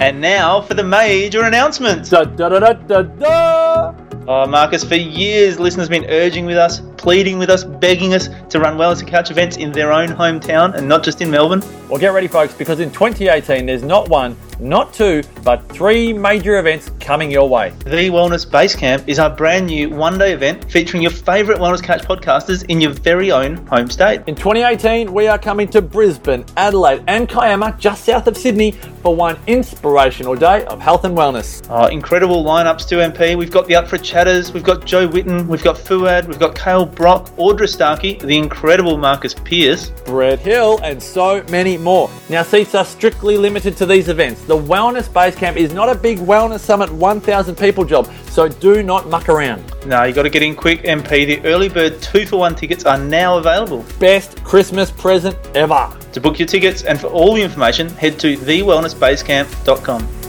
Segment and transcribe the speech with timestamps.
[0.00, 2.10] And now for the major announcements.
[2.10, 3.94] Da da da da da da.
[4.28, 8.28] Oh, Marcus, for years, listeners have been urging with us, pleading with us, begging us
[8.50, 11.62] to run Wellness and Couch events in their own hometown and not just in Melbourne.
[11.88, 16.58] Well, get ready, folks, because in 2018 there's not one, not two, but three major
[16.58, 17.70] events coming your way.
[17.84, 21.82] The Wellness Base Camp is our brand new one day event featuring your favourite Wellness
[21.82, 24.22] Couch podcasters in your very own home state.
[24.26, 28.72] In 2018, we are coming to Brisbane, Adelaide, and Kiama, just south of Sydney,
[29.02, 31.66] for one inspirational day of health and wellness.
[31.70, 33.38] Oh, incredible lineups to MP.
[33.38, 36.54] We've got the Up for Chatters, we've got Jo Whitton, we've got Fuad, we've got
[36.54, 39.90] Kale Brock, Audra Starkey, the incredible Marcus Pierce.
[40.04, 42.10] Brett Hill, and so many more.
[42.28, 44.42] Now, seats are strictly limited to these events.
[44.42, 48.82] The Wellness Base Camp is not a big Wellness Summit 1,000 people job, so do
[48.82, 49.62] not muck around.
[49.86, 51.24] No, you got to get in quick, MP.
[51.24, 53.84] The early bird two for one tickets are now available.
[54.00, 55.96] Best Christmas present ever.
[56.14, 60.27] To book your tickets and for all the information, head to thewellnessbasecamp.com.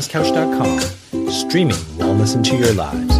[0.00, 3.14] TheWellnessCouch.com, streaming wellness into your lives.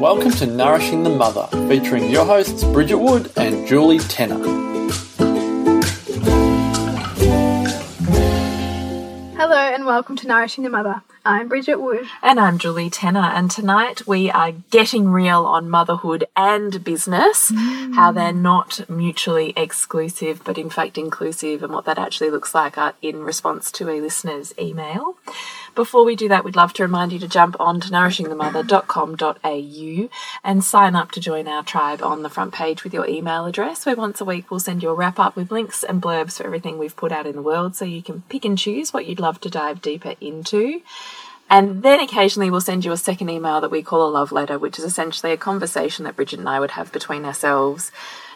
[0.00, 4.38] Welcome to Nourishing the Mother, featuring your hosts Bridget Wood and Julie Tenner.
[9.36, 11.02] Hello and welcome to Nourishing the Mother.
[11.24, 12.06] I'm Bridget Wood.
[12.20, 17.52] And I'm Julie Tenner, and tonight we are getting real on motherhood and business,
[17.94, 22.76] how they're not mutually exclusive, but in fact inclusive, and what that actually looks like
[22.76, 25.16] uh, in response to a listener's email.
[25.74, 30.08] Before we do that, we'd love to remind you to jump on to nourishingthemother.com.au
[30.44, 33.86] and sign up to join our tribe on the front page with your email address,
[33.86, 36.44] where once a week we'll send you a wrap up with links and blurbs for
[36.44, 39.18] everything we've put out in the world so you can pick and choose what you'd
[39.18, 40.82] love to dive deeper into.
[41.48, 44.58] And then occasionally we'll send you a second email that we call a love letter,
[44.58, 47.90] which is essentially a conversation that Bridget and I would have between ourselves.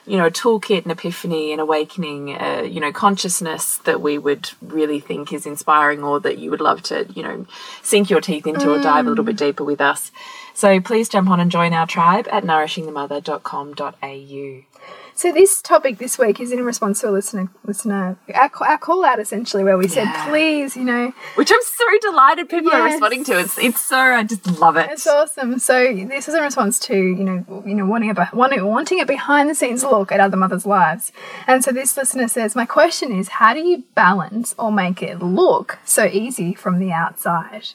[0.06, 4.50] You know, a toolkit, an epiphany, an awakening, uh, you know, consciousness that we would
[4.62, 7.46] really think is inspiring or that you would love to, you know,
[7.82, 10.12] sink your teeth into or dive a little bit deeper with us.
[10.54, 15.05] So please jump on and join our tribe at nourishingthemother.com.au.
[15.16, 19.02] So this topic this week is in response to a listener, listener our, our call
[19.02, 23.24] out essentially, where we said, please, you know, Which I'm so delighted people are responding
[23.24, 23.38] to.
[23.38, 24.90] It's it's so I just love it.
[24.90, 25.58] it's awesome.
[25.58, 29.06] So this is in response to you know, you know, wanting a wanting, wanting a
[29.06, 31.12] behind the scenes look at other mothers' lives.
[31.46, 35.22] And so this listener says, my question is, how do you balance or make it
[35.22, 37.68] look so easy from the outside?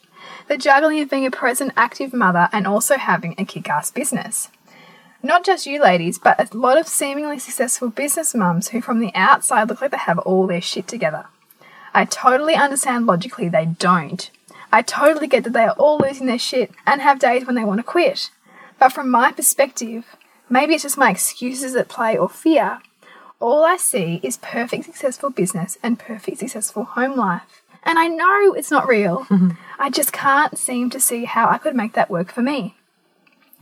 [0.47, 4.49] The juggling of being a present, active mother and also having a kick-ass business.
[5.23, 9.13] Not just you ladies, but a lot of seemingly successful business mums who from the
[9.13, 11.25] outside look like they have all their shit together.
[11.93, 14.29] I totally understand logically they don't.
[14.71, 17.63] I totally get that they are all losing their shit and have days when they
[17.63, 18.31] want to quit.
[18.79, 20.05] But from my perspective,
[20.49, 22.79] maybe it's just my excuses at play or fear.
[23.39, 27.61] All I see is perfect successful business and perfect successful home life.
[27.83, 29.25] And I know it's not real.
[29.25, 29.51] Mm-hmm.
[29.77, 32.75] I just can't seem to see how I could make that work for me.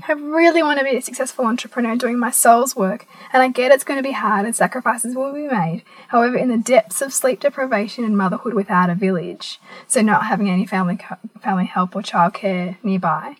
[0.08, 3.72] I really want to be a successful entrepreneur doing my soul's work, and I get
[3.72, 5.84] it's going to be hard and sacrifices will be made.
[6.08, 10.50] However, in the depths of sleep deprivation and motherhood without a village, so not having
[10.50, 11.00] any family
[11.42, 13.36] family help or childcare nearby,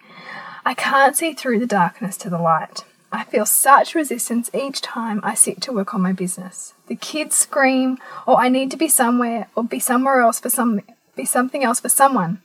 [0.66, 2.84] I can't see through the darkness to the light.
[3.12, 6.76] I feel such resistance each time I sit to work on my business.
[6.88, 7.98] The kids scream,
[8.28, 10.82] or I need to be somewhere, or be somewhere else for some,
[11.16, 12.42] be something else for someone.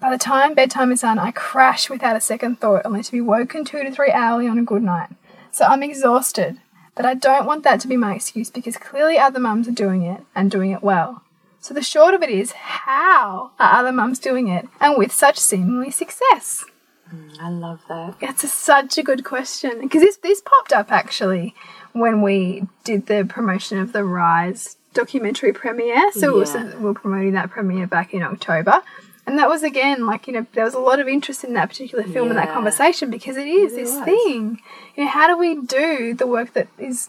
[0.00, 3.20] By the time bedtime is done, I crash without a second thought, only to be
[3.20, 5.10] woken two to three hourly on a good night.
[5.50, 6.60] So I'm exhausted,
[6.94, 10.02] but I don't want that to be my excuse because clearly other mums are doing
[10.02, 11.22] it and doing it well.
[11.60, 15.36] So the short of it is, how are other mums doing it and with such
[15.38, 16.64] seemingly success?
[17.12, 18.20] Mm, I love that.
[18.20, 21.54] That's a, such a good question because this this popped up actually
[21.92, 26.12] when we did the promotion of the Rise documentary premiere.
[26.12, 26.76] So Yeah.
[26.76, 28.82] we were promoting that premiere back in October.
[29.28, 31.68] And that was again like you know there was a lot of interest in that
[31.68, 34.04] particular film and that conversation because it is this was.
[34.04, 34.60] thing.
[34.96, 37.08] You know, how do we do the work that is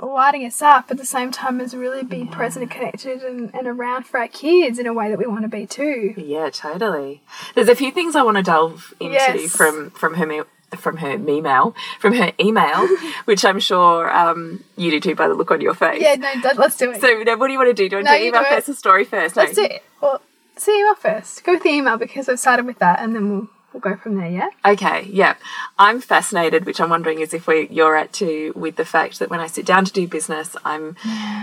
[0.00, 3.68] lighting us up at the same time as really be present and connected and, and
[3.68, 6.14] around for our kids in a way that we want to be too?
[6.16, 7.22] Yeah, totally.
[7.54, 9.54] There's a few things I want to delve into Yes.
[9.54, 10.42] from from her me-
[10.76, 12.88] from her email from her email,
[13.26, 16.00] which I'm sure um, you do too by the look on your face.
[16.00, 17.00] Yeah, no, let's do it.
[17.02, 17.88] So now what do you want to do?
[17.90, 19.36] Do you want No, to do email do first or story first?
[19.36, 19.68] Let's No.
[19.68, 19.82] do it.
[20.00, 20.22] Well,
[20.56, 21.44] see email first.
[21.44, 24.16] Go with the email because I've started with that, and then we'll we'll go from
[24.16, 24.28] there.
[24.28, 24.48] Yeah.
[24.64, 25.34] Okay, yeah.
[25.78, 29.30] I'm fascinated, which I'm wondering is if we you're at too, with the fact that
[29.30, 30.96] when I sit down to do business, I'm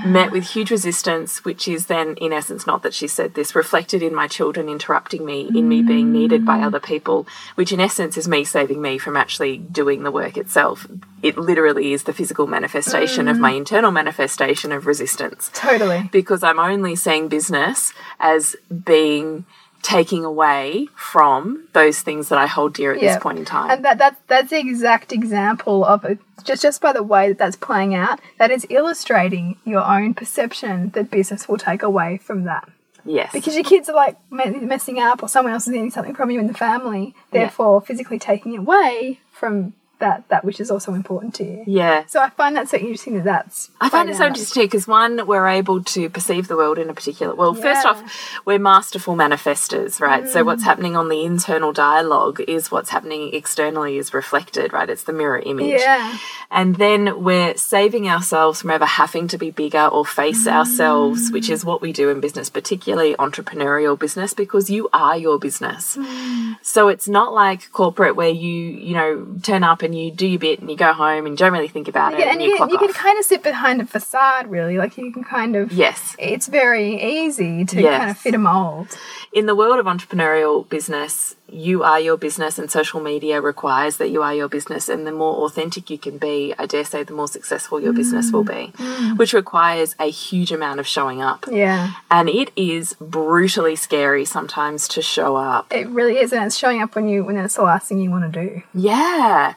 [0.05, 4.03] met with huge resistance, which is then, in essence, not that she said this, reflected
[4.03, 6.11] in my children interrupting me, in me being mm.
[6.11, 10.11] needed by other people, which in essence is me saving me from actually doing the
[10.11, 10.87] work itself.
[11.21, 13.41] It literally is the physical manifestation of mm.
[13.41, 16.09] my internal manifestation of resistance Totally.
[16.11, 18.55] because I'm only seeing business as
[18.85, 19.45] being
[19.81, 23.13] taking away from those things that I hold dear at Yeah.
[23.13, 23.71] this point in time.
[23.71, 26.19] And that, that that's the exact example of it.
[26.43, 30.89] Just just by the way that that's playing out, that is illustrating your own perception
[30.91, 32.67] that business will take away from that.
[33.05, 33.31] yes.
[33.31, 36.39] Because your kids are like messing up, or someone else is needing something from you
[36.39, 41.43] in the family, therefore physically taking away from that that which is also important to
[41.43, 41.63] you.
[41.67, 42.05] yeah.
[42.07, 43.69] So I find that so interesting that that's.
[43.79, 46.93] I find it so interesting because one, we're able to perceive the world in a
[46.93, 47.35] particular.
[47.35, 48.01] Well, first off,
[48.45, 50.27] we're masterful manifestors, right?
[50.27, 50.65] So what's mm.
[50.65, 54.89] happening on the internal dialogue is what's happening externally is reflected, right?
[54.89, 55.81] It's the mirror image.
[55.81, 56.17] Yeah.
[56.51, 61.49] And then we're saving ourselves from ever having to be bigger or face ourselves, which
[61.49, 65.95] is what we do in business, particularly entrepreneurial business, because you are your business.
[65.95, 66.55] Mm.
[66.61, 70.39] So it's not like corporate where you, you know, turn up and you do your
[70.39, 72.41] bit and you go home and you don't really think about it Yeah, and, and
[72.43, 74.77] you, you, you can kind of sit behind a facade, really.
[74.77, 75.71] Like you can kind of.
[75.71, 76.15] yes.
[76.19, 77.97] It's very easy to Yes.
[77.99, 78.97] kind of fit a mold.
[79.33, 84.09] in the world of entrepreneurial business, you are your business, and social media requires that
[84.09, 84.89] you are your business.
[84.89, 88.31] And the more authentic you can be, I dare say, the more successful your business
[88.31, 88.97] will be, mm.
[88.99, 89.17] Mm.
[89.17, 91.45] which requires a huge amount of showing up.
[91.49, 91.93] Yeah.
[92.11, 95.71] And it is brutally scary sometimes to show up.
[95.71, 98.11] It really is, and it's showing up when you when it's the last thing you
[98.11, 98.61] want to do.
[98.73, 99.55] Yeah.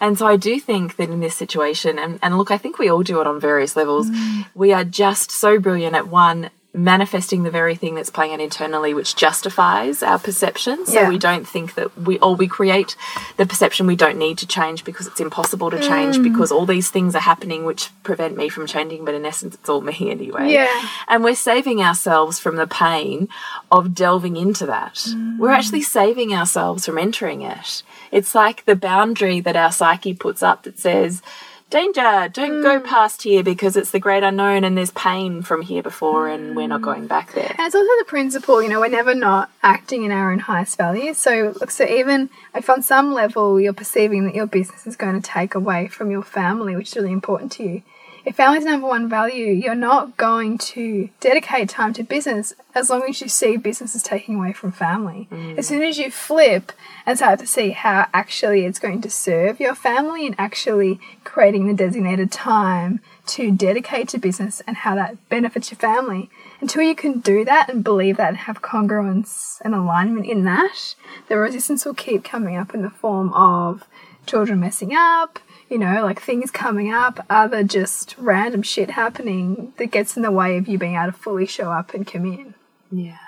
[0.00, 2.88] And so I do think that in this situation, and, and look, I think we
[2.88, 4.46] all do it on various levels, mm.
[4.54, 8.94] we are just so brilliant at one, manifesting the very thing that's playing out internally,
[8.94, 10.86] which justifies our perception.
[10.86, 11.08] So Yeah.
[11.08, 12.94] we don't think that we, or we create
[13.36, 16.22] the perception we don't need to change because it's impossible to change mm.
[16.22, 19.68] because all these things are happening which prevent me from changing, but in essence, it's
[19.68, 20.52] all me anyway.
[20.52, 20.88] Yeah.
[21.08, 23.28] And we're saving ourselves from the pain
[23.72, 24.94] of delving into that.
[24.94, 25.38] Mm.
[25.38, 27.82] We're actually saving ourselves from entering it.
[28.12, 31.22] It's like the boundary that our psyche puts up that says,
[31.70, 32.86] Danger, don't go hmm.
[32.86, 36.66] past here because it's the great unknown and there's pain from here before and we're
[36.66, 37.54] not going back there.
[37.58, 40.78] And it's also the principle, you know, we're never not acting in our own highest
[40.78, 41.18] values.
[41.18, 45.20] So, look, so even if on some level you're perceiving that your business is going
[45.20, 47.82] to take away from your family, which is really important to you,
[48.28, 53.02] if family's number one value, you're not going to dedicate time to business as long
[53.08, 55.26] as you see business as taking away from family.
[55.32, 55.56] Mm.
[55.56, 56.72] As soon as you flip
[57.06, 61.66] and start to see how actually it's going to serve your family and actually creating
[61.66, 66.28] the designated time to dedicate to business and how that benefits your family,
[66.60, 70.94] until you can do that and believe that and have congruence and alignment in that,
[71.28, 73.86] the resistance will keep coming up in the form of
[74.26, 79.86] children messing up, you know, like things coming up, other just random shit happening that
[79.90, 82.48] gets in the way of you being able to fully show up and commit.
[82.90, 83.18] Yeah.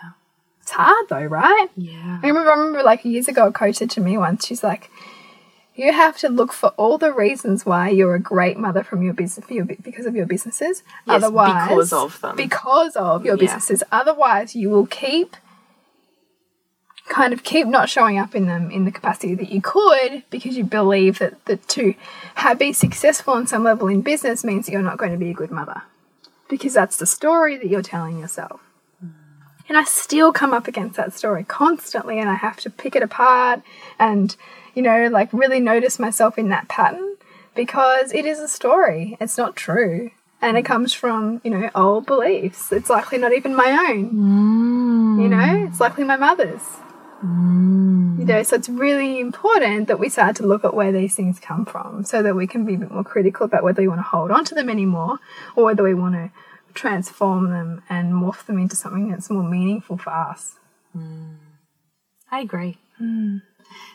[0.62, 1.68] It's hard though, right?
[1.76, 2.20] Yeah.
[2.22, 4.90] I remember, I remember like years ago, a coach said to me once, she's like,
[5.74, 9.14] you have to look for all the reasons why you're a great mother from your
[9.14, 10.82] business for your, because of your businesses.
[11.06, 12.36] Yes, Otherwise, because of them.
[12.36, 13.40] Because of your Yeah.
[13.40, 13.82] businesses.
[13.90, 15.36] Otherwise, you will keep
[17.10, 20.56] kind of keep not showing up in them in the capacity that you could because
[20.56, 21.92] you believe that that to
[22.36, 25.30] have be successful on some level in business means that you're not going to be
[25.30, 25.82] a good mother
[26.48, 28.60] because that's the story that you're telling yourself.
[29.00, 29.08] Hmm.
[29.68, 33.02] And I still come up against that story constantly, and I have to pick it
[33.02, 33.62] apart
[33.98, 34.34] and,
[34.74, 37.16] you know, like really notice myself in that pattern
[37.54, 39.16] because it is a story.
[39.20, 40.10] It's not true.
[40.42, 40.72] And it hmm.
[40.72, 42.72] comes from, you know, old beliefs.
[42.72, 44.10] It's likely not even my own.
[44.10, 45.20] Hmm.
[45.20, 46.62] You know, it's likely my mother's.
[47.24, 48.18] Mm.
[48.18, 51.38] You know, so it's really important that we start to look at where these things
[51.38, 53.98] come from so that we can be a bit more critical about whether we want
[53.98, 55.18] to hold on to them anymore
[55.54, 56.30] or whether we want to
[56.72, 60.56] transform them and morph them into something that's more meaningful for us.
[60.96, 61.36] Mm.
[62.30, 62.78] I agree.
[63.00, 63.42] Mm.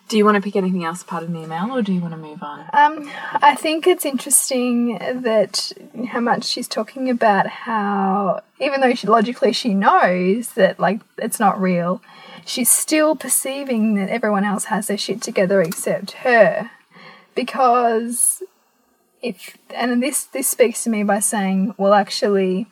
[0.08, 2.14] Do you want to pick anything else apart in the email or do you want
[2.14, 2.60] to move on?
[2.74, 3.10] Um,
[3.42, 5.72] I think it's interesting that
[6.10, 11.40] how much she's talking about how, even though she, logically she knows that like it's
[11.40, 12.04] not real,
[12.46, 16.70] she's still perceiving that everyone else has their shit together except her,
[17.34, 18.44] because
[19.24, 22.68] if and this this speaks to me by saying, well, actually.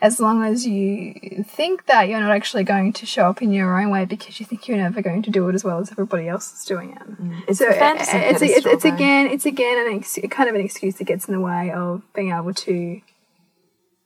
[0.00, 3.80] As long as you think that you're not actually going to show up in your
[3.80, 6.28] own way because you think you're never going to do it as well as everybody
[6.28, 7.20] else is doing it.
[7.20, 7.42] Mm.
[7.48, 10.54] It's So a uh, fantasy it's, it's, it's again it's again an ex- kind of
[10.54, 13.00] an excuse that gets in the way of being able to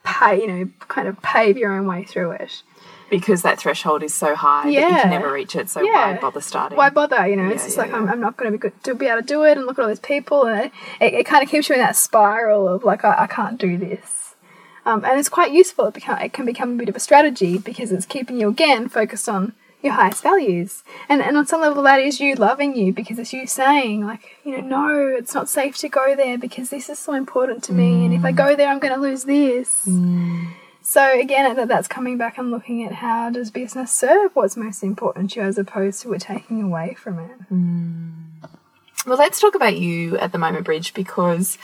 [0.05, 2.63] pay you know kind of pave your own way through it.
[3.11, 5.69] because that threshold is so high that you can never reach it.
[5.69, 6.15] So Yeah.
[6.15, 6.79] why bother starting?
[6.79, 7.27] why bother?
[7.29, 9.07] You know, it's just yeah, like I'm, I'm not going to be good to be
[9.09, 10.73] able to do it, and look at all these people, and it,
[11.03, 13.77] it, it kind of keeps you in that spiral of like I, I can't do
[13.77, 14.22] this.
[14.85, 15.87] Um, and it's quite useful.
[15.87, 18.89] It, become, it can become a bit of a strategy because it's keeping you again
[18.89, 22.93] focused on your highest values, and and on some level that is you loving you
[22.93, 26.71] because it's you saying like you know no, it's not safe to go there because
[26.71, 29.25] this is so important to me, and if I go there, I'm going to lose
[29.25, 29.89] this.
[30.83, 34.83] So again, that that's coming back and looking at how does business serve what's most
[34.83, 37.31] important to you as opposed to it taking away from it.
[39.07, 41.59] Well, let's talk about you at the moment, Bridge, because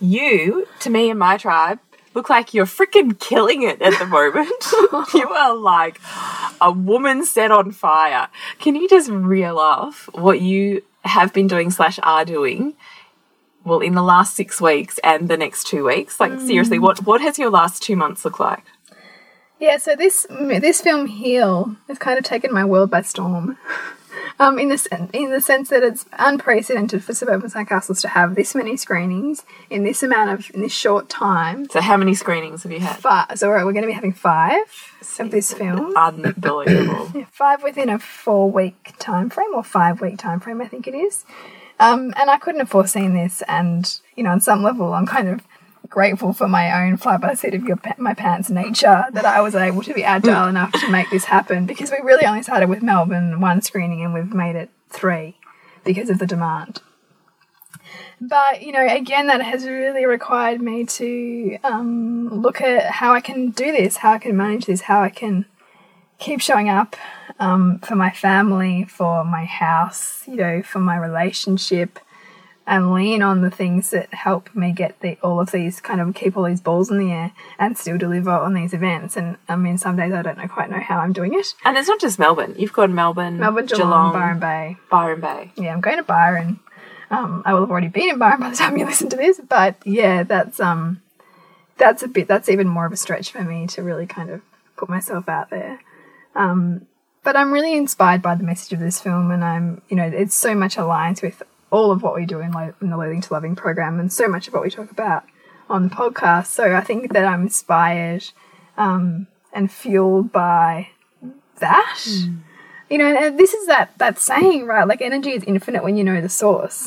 [0.00, 1.80] you, to me and my tribe,
[2.16, 4.64] look like you're freaking killing it at the moment.
[5.14, 6.00] you are like
[6.60, 8.28] a woman set on fire.
[8.58, 12.74] Can you just reel off what you have been doing slash are doing?
[13.64, 16.46] Well, in the last six weeks and the next two weeks, like mm.
[16.46, 18.64] seriously, what what has your last two months looked like?
[19.60, 23.58] Yeah, so this this film Heal has kind of taken my world by storm.
[24.38, 28.54] Um, in the in the sense that it's unprecedented for suburban sandcastles to have this
[28.54, 31.68] many screenings in this amount of in this short time.
[31.70, 32.96] So, how many screenings have you had?
[32.96, 34.66] Five, so we're, we're going to be having five
[35.18, 35.96] of this film.
[35.96, 37.10] Unbelievable.
[37.14, 40.86] Yeah, five within a four week time frame or five week time frame, I think
[40.86, 41.24] it is.
[41.78, 43.42] Um, and I couldn't have foreseen this.
[43.48, 45.40] And you know, on some level, I'm kind of
[45.88, 49.40] grateful for my own fly by the seat of your my pants nature that I
[49.40, 52.68] was able to be agile enough to make this happen because we really only started
[52.68, 55.36] with Melbourne one screening and we've made it three
[55.84, 56.80] because of the demand.
[58.20, 63.20] But you know, again, that has really required me to um, look at how I
[63.20, 65.46] can do this, how I can manage this, how I can
[66.18, 66.96] keep showing up
[67.38, 71.98] um, for my family, for my house, you know, for my relationship,
[72.66, 76.14] and lean on the things that help me get the, all of these kind of
[76.14, 79.16] keep all these balls in the air and still deliver on these events.
[79.16, 81.54] And I mean, some days I don't know quite know how I'm doing it.
[81.64, 82.54] and it's not just Melbourne.
[82.58, 84.76] You've got Melbourne, Melbourne, Geelong, Byron Bay.
[84.90, 85.52] Byron Bay.
[85.56, 86.58] Yeah, I'm going to Byron.
[87.08, 89.40] Um, I will have already been in Byron by the time you listen to this,
[89.40, 91.02] but yeah, that's um,
[91.76, 92.26] that's a bit.
[92.26, 94.42] That's even more of a stretch for me to really kind of
[94.76, 95.80] put myself out there.
[96.34, 96.86] Um,
[97.22, 100.34] but I'm really inspired by the message of this film, and I'm, you know, it's
[100.34, 101.42] so much aligns with
[101.76, 104.26] all of what we do in, Lo- in the Leading to Loving program, and so
[104.28, 105.24] much of what we talk about
[105.68, 106.46] on the podcast.
[106.46, 108.24] So I think that I'm inspired
[108.76, 110.88] um, and fueled by
[111.60, 112.04] that.
[112.88, 114.86] You know, and this is that that saying, right?
[114.86, 116.86] Like energy is infinite when you know the source.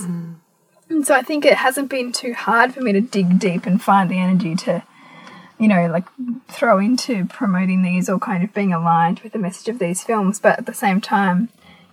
[0.89, 3.81] And so I think it hasn't been too hard for me to dig deep and
[3.81, 4.81] find the energy to,
[5.59, 6.05] you know, like
[6.47, 10.39] throw into promoting these or kind of being aligned with the message of these films.
[10.39, 11.49] But at the same time,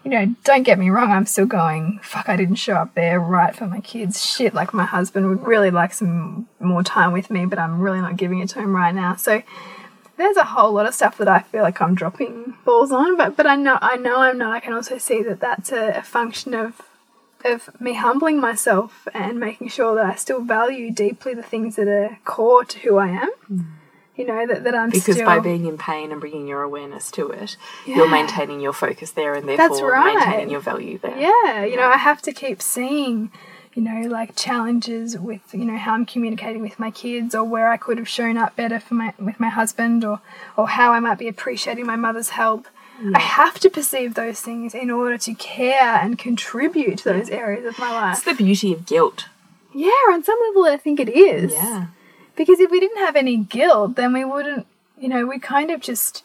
[0.07, 3.19] you know, don't get me wrong, I'm still going, fuck, I didn't show up there
[3.19, 4.25] right for my kids.
[4.25, 8.01] Shit, like my husband would really like some more time with me, but I'm really
[8.01, 9.17] not giving it to him right now.
[9.17, 9.43] So
[10.17, 13.37] there's a whole lot of stuff that I feel like I'm dropping balls on, but
[13.37, 14.53] but I know I know I'm not.
[14.53, 16.83] I can also see that that's a, a function of
[17.45, 21.89] of me humbling myself and making sure that I still value deeply the things that
[21.89, 23.31] are core to who I am.
[23.51, 23.65] Mm.
[24.17, 27.11] You know that, that I'm Because still by being in pain and bringing your awareness
[27.13, 30.15] to it, you're maintaining your focus there and therefore That's right.
[30.15, 31.19] maintaining your value there.
[31.19, 33.31] Yeah, you know, I have to keep seeing,
[33.75, 37.71] you know, like challenges with, you know, how I'm communicating with my kids or where
[37.71, 40.21] I could have shown up better for my with my husband or
[40.57, 42.69] or how I might be appreciating my mother's help.
[43.15, 47.67] I have to perceive those things in order to care and contribute to those areas
[47.67, 48.17] of my life.
[48.17, 49.27] It's the beauty of guilt.
[49.75, 51.53] Yeah, on some level I think it is.
[51.53, 51.89] Yeah.
[52.37, 54.67] Because if we didn't have any guilt, then we wouldn't,
[54.99, 56.23] you know, we kind of just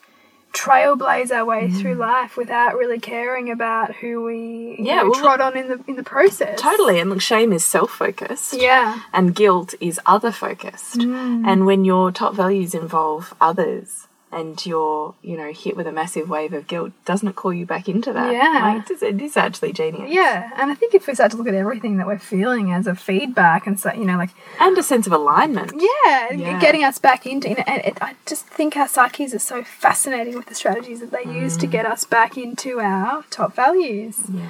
[0.53, 5.39] trailblaze our way through life without really caring about who we Yeah, know, well, trod
[5.39, 6.59] on in the in the process.
[6.59, 6.99] Totally.
[6.99, 8.53] And look, shame is self focused.
[8.53, 9.01] Yeah.
[9.13, 10.99] And guilt is other focused.
[10.99, 11.47] Mm.
[11.47, 16.29] And when your top values involve others and you're, you know, hit with a massive
[16.29, 18.31] wave of guilt, doesn't it call you back into that?
[18.31, 18.59] Yeah.
[18.77, 20.09] Like, it, is, it is actually genius.
[20.09, 22.87] Yeah, and I think if we start to look at everything that we're feeling as
[22.87, 25.73] a feedback and so, you know, like, And a sense of alignment.
[25.75, 26.59] yeah, Yeah.
[26.59, 29.63] getting us back into, you know, and it, I just think our psyches are so
[29.63, 31.59] fascinating with the strategies that they use Mm.
[31.61, 34.19] to get us back into our top values.
[34.33, 34.47] Yeah.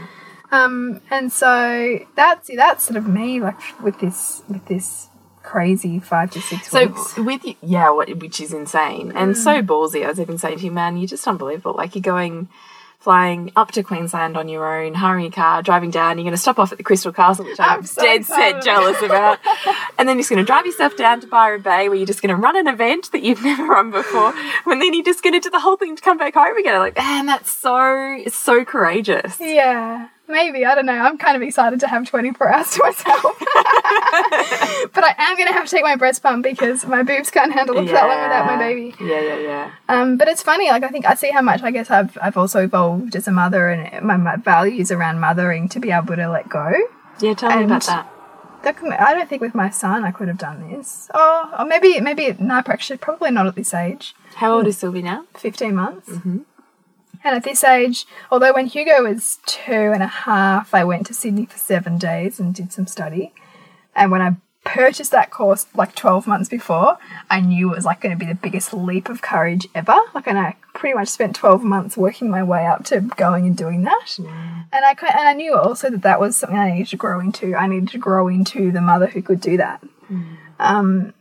[0.51, 5.07] Um, and so that's that's sort of me, like with this with this
[5.43, 7.17] crazy five to six So weeks.
[7.17, 9.38] with yeah, what, which is insane and Mm.
[9.38, 10.03] so ballsy.
[10.05, 11.74] I was even saying to you, man, you're just unbelievable.
[11.75, 12.48] Like you're going,
[13.00, 16.19] flying up to Queensland on your own, hiring a car, driving down.
[16.19, 18.62] You're going to stop off at the Crystal Castle, which I'm, I'm so dead set
[18.63, 19.39] jealous about,
[19.98, 22.21] and then you're just going to drive yourself down to Byron Bay, where you're just
[22.21, 24.36] going to run an event that you've never run before,
[24.67, 26.77] and then you're just going to do the whole thing to come back home again.
[26.77, 29.36] Like, man, that's so it's so courageous.
[29.39, 30.10] Yeah.
[30.31, 30.93] Maybe I don't know.
[30.93, 33.23] I'm kind of excited to have 24 hours to myself,
[34.93, 37.77] but I am gonna have to take my breast pump because my boobs can't handle
[37.77, 38.95] it for that long without my baby.
[39.00, 39.71] Yeah, yeah, yeah.
[39.89, 40.69] Um, but it's funny.
[40.69, 43.31] Like I think I see how much I guess I've I've also evolved as a
[43.31, 46.73] mother and my, my values around mothering to be able to let go.
[47.19, 48.07] Yeah, tell me about that.
[48.63, 51.09] That I don't think with my son I could have done this.
[51.13, 54.15] Oh, or maybe maybe no, actually probably not at this age.
[54.35, 55.25] How old is Sylvie now?
[55.35, 56.09] 15 months.
[57.23, 61.13] And at this age, although when Hugo was two and a half, I went to
[61.13, 63.33] Sydney for seven days and did some study.
[63.95, 66.97] And when I purchased that course like 12 months before,
[67.29, 69.99] I knew it was like going to be the biggest leap of courage ever.
[70.13, 73.57] Like, and I pretty much spent 12 months working my way up to going and
[73.57, 74.15] doing that.
[74.71, 77.55] And I, and I knew also that that was something I needed to grow into.
[77.55, 79.83] I needed to grow into the mother who could do that.
[80.59, 81.13] Um,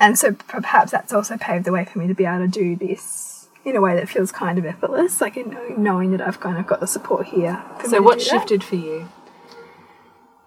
[0.00, 2.76] and so perhaps that's also paved the way for me to be able to do
[2.76, 3.33] this
[3.64, 6.66] in a way that feels kind of effortless, like in knowing that I've kind of
[6.66, 7.62] got the support here.
[7.88, 8.24] So what that.
[8.24, 9.08] shifted for you?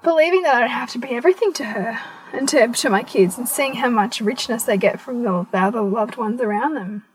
[0.04, 2.00] Believing that I don't have to be everything to her
[2.34, 5.58] and to, to my kids, and seeing how much richness they get from the, the
[5.58, 7.06] other loved ones around them.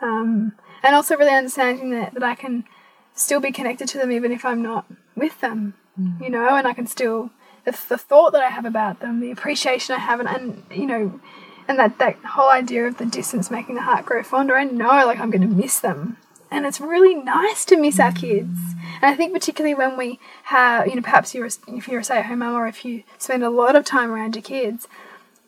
[0.00, 2.64] Um, and also really understanding that, that I can
[3.14, 5.74] still be connected to them even if I'm not with them,
[6.20, 7.30] you know, and I can still,
[7.64, 10.86] the, the thought that I have about them, the appreciation I have, and, and you
[10.86, 11.20] know,
[11.72, 15.06] and that, that whole idea of the distance making the heart grow fonder, I know
[15.06, 16.18] like I'm going to miss them.
[16.50, 18.58] And it's really nice to miss our kids.
[19.00, 22.40] And I think particularly when we have, you know, perhaps you're if you're a stay-at-home
[22.40, 24.86] mum or if you spend a lot of time around your kids,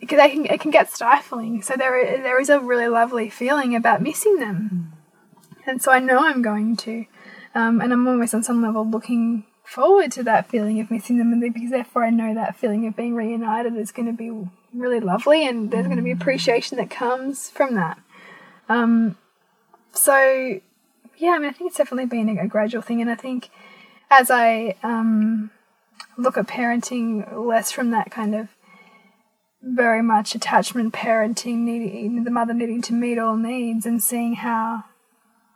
[0.01, 1.61] because they can, it can get stifling.
[1.61, 4.95] So there, there is a really lovely feeling about missing them.
[5.67, 7.05] And so I know I'm going to,
[7.55, 11.33] um, and I'm almost on some level looking forward to that feeling of missing them,
[11.33, 14.31] and because therefore I know that feeling of being reunited is going to be
[14.73, 17.99] really lovely, and there's going to be appreciation that comes from that.
[18.69, 19.17] Um,
[19.93, 20.61] so
[21.17, 23.51] yeah, I mean, I think it's definitely been a, gradual thing, and I think
[24.11, 25.51] as I um,
[26.19, 28.49] look at parenting less from that kind of
[29.63, 34.85] very much attachment parenting, needing the mother needing to meet all needs, and seeing how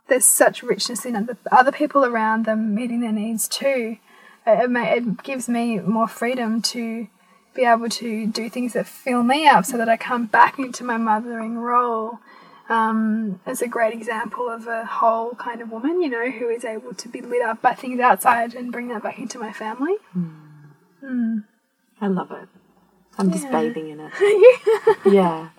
[0.09, 3.97] there's such richness in other, other people around them meeting their needs too.
[4.45, 7.07] It, it, it gives me more freedom to
[7.53, 10.83] be able to do things that fill me up so that I come back into
[10.83, 12.19] my mothering role
[12.69, 16.63] um, as a great example of a whole kind of woman, you know, who is
[16.63, 19.95] able to be lit up by things outside and bring that back into my family.
[21.99, 22.47] I love it.
[23.17, 24.13] I'm just bathing in it.
[25.05, 25.49] yeah.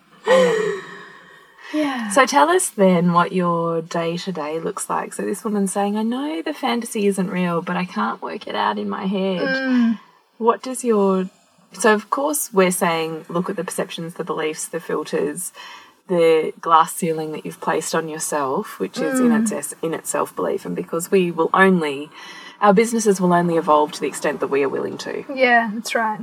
[1.72, 2.10] Yeah.
[2.10, 5.12] So tell us then what your day to day looks like.
[5.12, 8.54] So this woman's saying, I know the fantasy isn't real, but I can't work it
[8.54, 9.40] out in my head.
[9.42, 10.00] Mm.
[10.38, 11.28] What does your
[11.72, 15.52] so of course we're saying look at the perceptions, the beliefs, the filters,
[16.08, 20.64] the glass ceiling that you've placed on yourself, which is in its in itself belief,
[20.64, 22.10] and because we will only
[22.60, 25.94] our businesses will only evolve to the extent that we are willing to Yeah, that's
[25.94, 26.20] right.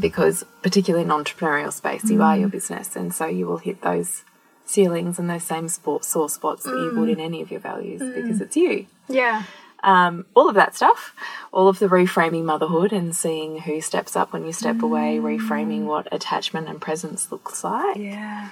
[0.00, 4.24] because particularly in entrepreneurial space you are your business and so you will hit those
[4.68, 7.24] ceilings and those same sport, sore spots that you would in mm.
[7.24, 8.14] any of your values mm.
[8.14, 9.44] because it's you Yeah.
[9.82, 11.14] um, all of that stuff
[11.52, 15.82] all of the reframing motherhood and seeing who steps up when you step away reframing
[15.82, 15.86] mm.
[15.86, 18.50] what attachment and presence looks like Yeah.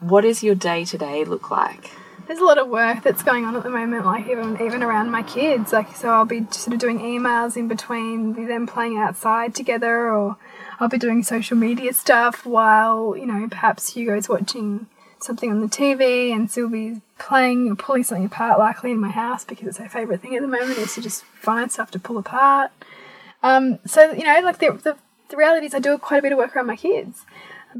[0.00, 1.90] what does your day to day look like
[2.26, 5.12] There's a lot of work that's going on at the moment, like even even around
[5.12, 5.72] my kids.
[5.72, 10.36] Like, so I'll be sort of doing emails in between them playing outside together, or
[10.80, 14.88] I'll be doing social media stuff while you know perhaps Hugo's watching
[15.20, 19.44] something on the TV and Sylvie's playing or pulling something apart, likely in my house
[19.44, 22.18] because it's her favorite thing at the moment is to just find stuff to pull
[22.18, 22.70] apart.
[23.42, 24.96] Um, so you know, like the, the
[25.28, 27.24] the reality is, I do quite a bit of work around my kids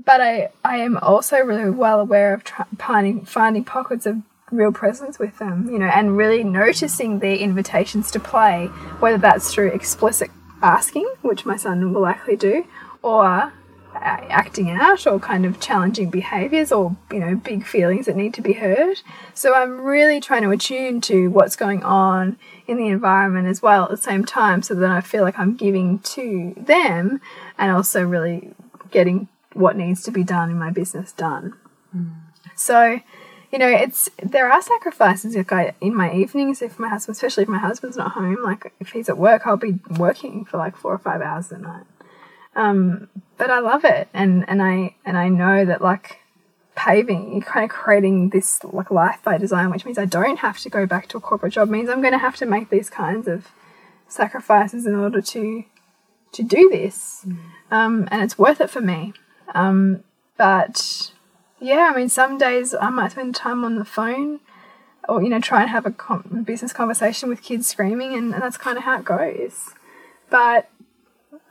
[0.05, 2.43] but I, I am also really well aware of
[2.79, 8.11] finding finding pockets of real presence with them, you know, and really noticing their invitations
[8.13, 8.67] to play,
[9.01, 10.31] whether that's through explicit
[10.63, 12.65] asking, which my son will likely do,
[13.03, 13.53] or
[14.03, 18.43] acting out, or kind of challenging behaviors, or you know, big feelings that need to
[18.43, 19.01] be heard.
[19.35, 23.85] So I'm really trying to attune to what's going on in the environment as well
[23.85, 27.21] at the same time, so that I feel like I'm giving to them,
[27.59, 28.53] and also really
[28.91, 31.55] getting what needs to be done in my business done.
[32.55, 33.01] So,
[33.53, 35.35] you know, it's there are sacrifices.
[35.35, 38.73] Like I, in my evenings, if my husband, especially if my husband's not home, like
[38.81, 41.85] if he's at work, I'll be working for like four or five hours a night.
[42.57, 46.21] Um, but I love it, and and I and I know that like
[46.75, 50.59] paving, you're kind of creating this like life by design, which means I don't have
[50.61, 51.69] to go back to a corporate job.
[51.69, 53.49] Means I'm going to have to make these kinds of
[54.09, 55.65] sacrifices in order to
[56.33, 57.27] to do this,
[57.71, 59.13] um, and it's worth it for me.
[59.55, 60.03] Um,
[60.37, 61.13] but
[61.61, 64.41] yeah, I mean, some days I might spend time on the phone
[65.09, 68.43] or you know try and have a com- business conversation with kids screaming and, and
[68.43, 69.71] that's kind of how it goes
[70.31, 70.69] but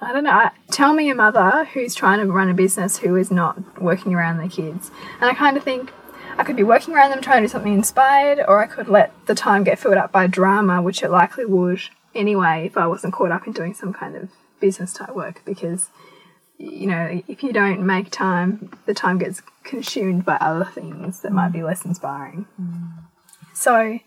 [0.02, 3.16] i don't know I, tell me a mother who's trying to run a business who
[3.16, 4.92] is not working around their kids.
[5.22, 5.92] And i kind of think
[6.38, 9.14] i could be working around them trying to do something inspired or i could let
[9.28, 11.82] the time get filled up by drama which it likely would
[12.14, 14.30] anyway if i wasn't caught up in doing some kind of
[14.60, 15.42] business type work.
[15.46, 15.90] Because
[16.58, 21.32] you know if you don't make time the time gets consumed by other things that
[21.32, 22.48] might be less inspiring.
[22.60, 22.94] Mm.
[23.54, 24.00] So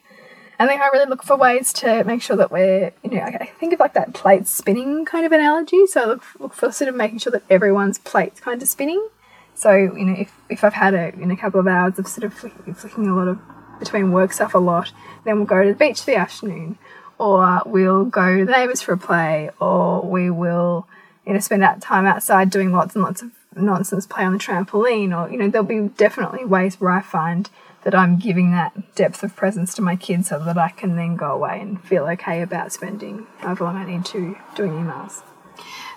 [0.60, 3.46] I think I really look for ways to make sure that we're, you know, I
[3.60, 5.86] think of like that plate spinning kind of analogy.
[5.86, 9.08] So I look, look for sort of making sure that everyone's plate's kind of spinning.
[9.54, 12.24] So, you know, if, if I've had a, in a couple of hours of sort
[12.24, 13.38] of flicking, flicking a lot of
[13.78, 14.92] between work stuff a lot,
[15.24, 16.78] then we'll go to the beach for the afternoon,
[17.18, 20.86] or we'll go to the neighbours for a play, or we will,
[21.24, 24.38] you know, spend that time outside doing lots and lots of nonsense play on the
[24.38, 27.48] trampoline, or, you know, there'll be definitely ways where I find
[27.84, 31.16] that I'm giving that depth of presence to my kids so that I can then
[31.16, 35.22] go away and feel okay about spending however long I need to doing emails.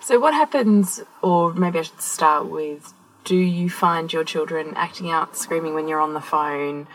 [0.02, 5.12] So, what happens, or maybe I should start with do you find your children acting
[5.12, 6.88] out, screaming when you're on the phone,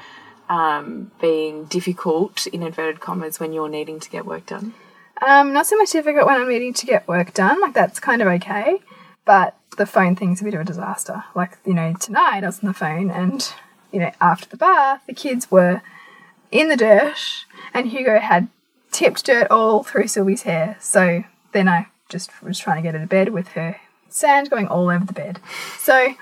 [0.49, 4.75] um, being difficult, in inverted commas, when you're needing to get work done?
[5.27, 8.21] Um, not so much difficult when I'm needing to get work done, like that's kind
[8.23, 8.81] of okay.
[9.25, 11.25] But the phone thing's a bit of a disaster.
[11.35, 13.49] Like, you know, tonight I was on the phone and,
[13.97, 15.81] you know, after the bath, the kids were
[16.51, 18.49] in the dirt and Hugo had
[18.93, 20.77] tipped dirt all through Sylvie's hair.
[20.81, 23.81] So then I just was trying to get her to bed with her
[24.11, 25.41] sand going all over the bed.
[25.79, 26.13] So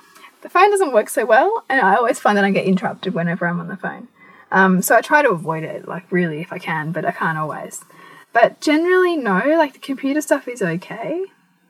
[0.43, 3.45] the phone doesn't work so well, and I always find that I get interrupted whenever
[3.45, 4.07] I'm on the phone.
[4.53, 7.39] Um, so I try to avoid it, like really, if I can, but I can't
[7.39, 7.85] always.
[8.33, 11.25] But generally, no, like the computer stuff is okay.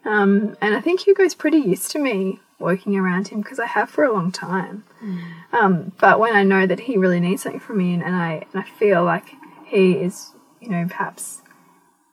[0.04, 3.88] Um, and I think Hugo's pretty used to me working around him because I have
[3.90, 4.84] for a long time.
[5.52, 8.46] Um, but when I know that he really needs something from me and, and I
[8.52, 9.26] and I feel like
[9.64, 11.42] he is, you know, perhaps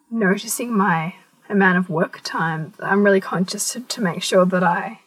[0.09, 1.15] noticing my
[1.49, 4.99] amount of work time, I'm really conscious to, to make sure that I,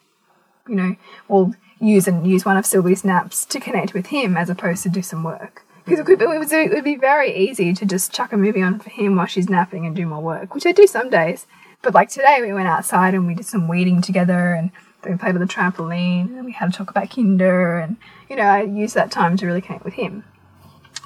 [0.68, 0.96] you know,
[1.28, 4.88] will use and use one of Sylvie's naps to connect with him as opposed to
[4.88, 5.62] do some work.
[5.84, 8.78] Because it, be- it, it would be very easy to just chuck a movie on
[8.78, 11.46] for him while she's napping and do more work, which I do some days.
[11.82, 14.70] But like today, we went outside and we did some weeding together and
[15.10, 17.96] we played on the trampoline and we had to talk about Kinder and,
[18.28, 20.24] you know, I used that time to really connect with him.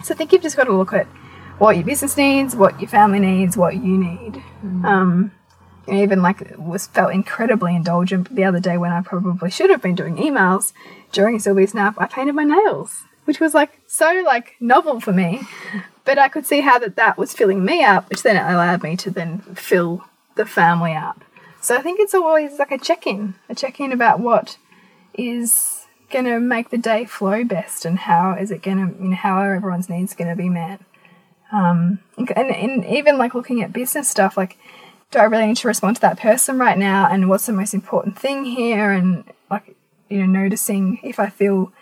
[0.04, 1.06] So I think you've just got to look at
[1.58, 4.42] what your business needs, what your family needs, what you need.
[4.84, 5.32] Um,
[5.87, 9.70] you know, even like was felt incredibly indulgent the other day when I probably should
[9.70, 10.72] have been doing emails
[11.12, 11.96] during Sylvie's nap.
[11.98, 15.40] I painted my nails, which was like so like novel for me,
[16.04, 18.96] but I could see how that that was filling me up, which then allowed me
[18.98, 20.04] to then fill
[20.37, 21.24] the family up.
[21.60, 24.58] So I think it's always like a check-in, a check-in about what
[25.14, 29.10] is going to make the day flow best and how is it going to, you
[29.10, 30.80] know, how are everyone's needs going to be met.
[31.52, 34.56] Um, and, and even like looking at business stuff, like,
[35.10, 37.08] do I really need to respond to that person right now?
[37.10, 38.92] And what's the most important thing here?
[38.92, 39.74] And like,
[40.08, 41.72] you know, noticing if I feel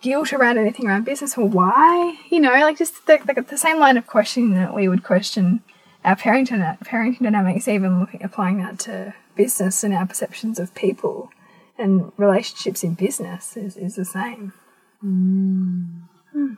[0.00, 3.78] guilt around anything around business or why, you know, like just the, like the same
[3.78, 5.62] line of questioning that we would question
[6.04, 11.30] our parenting, parenting dynamics, even looking, applying that to business and our perceptions of people
[11.78, 14.52] and relationships in business is, is the same.
[15.00, 16.54] Hmm.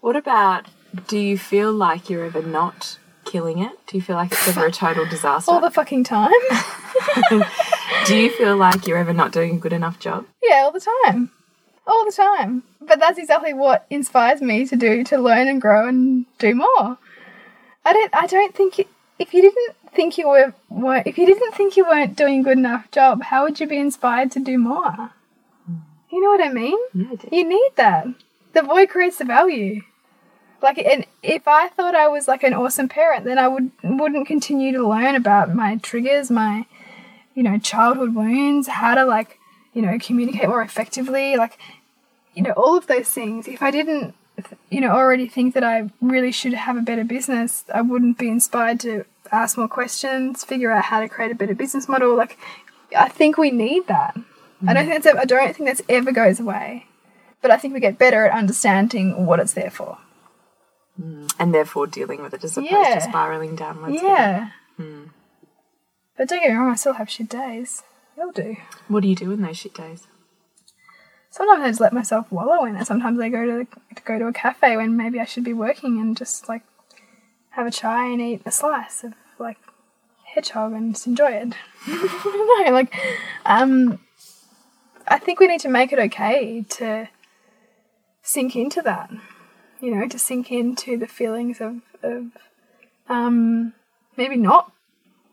[0.00, 0.66] What about
[1.06, 3.72] do you feel like you're ever not killing it?
[3.86, 5.50] Do you feel like it's ever a total disaster?
[5.50, 6.30] All the fucking time.
[8.06, 10.26] do you feel like you're ever not doing a good enough job?
[10.42, 11.30] yeah, all the time.
[11.86, 12.62] All the time.
[12.80, 16.98] But that's exactly what inspires me to do to learn and grow and do more.
[17.84, 18.84] I don't I don't think you,
[19.18, 22.42] if you didn't think you were, were if you didn't think you weren't doing a
[22.42, 25.10] good enough job, how would you be inspired to do more?
[26.10, 26.78] You know what I mean?
[26.92, 27.28] Yeah, I do.
[27.32, 28.06] You need that.
[28.52, 29.82] The void creates the value.
[30.62, 34.26] Like, and if I thought I was like an awesome parent, then I would wouldn't
[34.26, 36.66] continue to learn about my triggers, my,
[37.34, 39.38] you know, childhood wounds, how to like,
[39.74, 41.58] you know, communicate more effectively, like,
[42.34, 43.46] you know, all of those things.
[43.46, 44.14] If I didn't,
[44.70, 48.28] you know, already think that I really should have a better business, I wouldn't be
[48.28, 52.16] inspired to ask more questions, figure out how to create a better business model.
[52.16, 52.38] Like,
[52.96, 54.16] I think we need that.
[54.66, 54.90] I don't mm.
[54.90, 55.18] think that's.
[55.18, 56.86] I don't think that's ever goes away.
[57.42, 59.98] But I think we get better at understanding what it's there for.
[61.00, 61.30] Mm.
[61.38, 62.94] And therefore dealing with it as opposed Yeah.
[62.94, 64.00] to spiraling downwards.
[64.02, 64.50] Yeah.
[64.78, 65.10] Mm.
[66.16, 67.82] But don't get me wrong, I still have shit days.
[68.16, 68.56] They'll do.
[68.88, 70.06] What do you do in those shit days?
[71.34, 72.86] Sometimes I just let myself wallow in it.
[72.86, 75.98] Sometimes I go to, to go to a cafe when maybe I should be working
[75.98, 76.62] and just like
[77.50, 79.56] have a chai and eat a slice of like
[80.32, 81.48] hedgehog and just enjoy it.
[81.88, 82.94] no, like
[83.44, 83.98] um,
[85.08, 87.08] I think we need to make it okay to
[88.22, 89.10] sink into that.
[89.80, 92.26] you know, to sink into the feelings of, of
[93.08, 93.72] um,
[94.16, 94.70] maybe not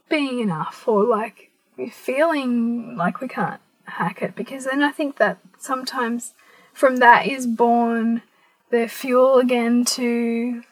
[0.10, 1.52] being enough or like
[1.92, 3.61] feeling like we can't
[3.98, 6.34] hack it because then I think that sometimes
[6.74, 8.22] from that is born
[8.70, 10.64] the fuel again to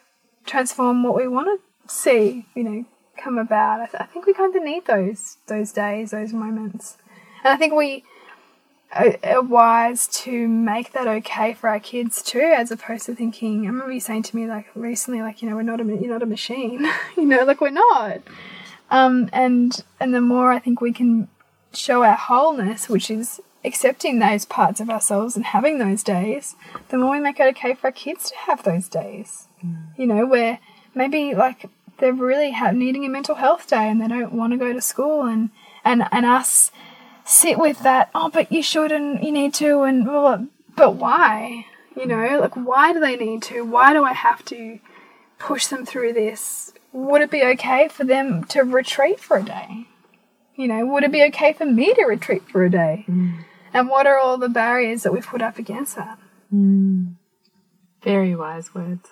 [0.46, 2.84] transform what we want to see, you know,
[3.16, 3.80] come about.
[3.80, 6.96] I, th- I think we kind of need those those days, those moments,
[7.44, 8.04] and I think we
[8.92, 13.64] are, are wise to make that okay for our kids too, as opposed to thinking.
[13.64, 16.12] I remember you saying to me like recently, like you know, we're not a you're
[16.12, 18.20] not a machine, you know, like we're not.
[18.90, 21.28] Um, and and the more I think we can
[21.72, 26.56] show our wholeness, which is accepting those parts of ourselves and having those days,
[26.88, 29.48] the more we make it okay for our kids to have those days.
[29.64, 29.96] Mm.
[29.96, 30.58] You know, where
[30.94, 31.66] maybe like
[31.98, 34.80] they're really ha- needing a mental health day and they don't want to go to
[34.80, 35.50] school and
[35.84, 36.72] and and us
[37.24, 38.10] sit with that.
[38.14, 40.46] Oh, but you should and you need to and blah, blah.
[40.76, 41.66] but why?
[41.96, 42.40] You know, mm.
[42.40, 43.62] like why do they need to?
[43.62, 44.80] Why do I have to
[45.38, 46.72] push them through this?
[46.92, 49.86] Would it be okay for them to retreat for a day?
[50.60, 53.06] You know, would it be okay for me to retreat for a day?
[53.08, 53.44] Mm.
[53.72, 56.18] And what are all the barriers that we've put up against that?
[56.52, 57.14] Mm.
[58.02, 59.08] Very wise words.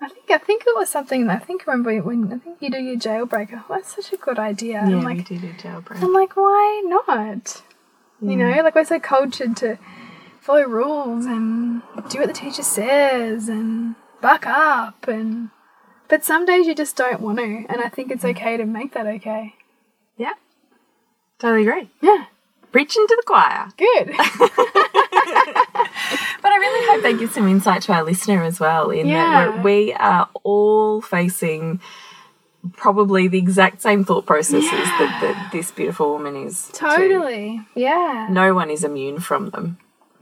[0.00, 2.56] I think I think it was something that I think I remember when I think
[2.60, 3.50] you do your jailbreak.
[3.52, 4.84] Oh, that's such a good idea.
[4.86, 6.02] Yeah, I'm like, we did a jailbreak.
[6.02, 7.62] I'm like, why not?
[8.20, 8.64] You know, mm.
[8.64, 9.78] like we're so cultured to
[10.40, 15.50] follow rules and do what the teacher says and buck up and
[16.08, 18.92] but some days you just don't want to and I think it's okay to make
[18.94, 19.54] that okay.
[20.16, 20.34] Yeah.
[21.38, 21.90] Totally agree.
[22.00, 22.26] Yeah.
[22.72, 23.68] Preaching to the choir.
[23.76, 24.14] Good.
[26.44, 29.46] But I really hope that gives some insight to our listener as well, in Yeah.
[29.52, 29.96] that we're,
[30.42, 31.80] all facing
[32.76, 36.68] probably the exact same thought processes that, that this beautiful woman is.
[36.68, 36.86] too.
[36.86, 37.62] totally.
[37.74, 38.26] Yeah.
[38.30, 39.78] No one is immune from them.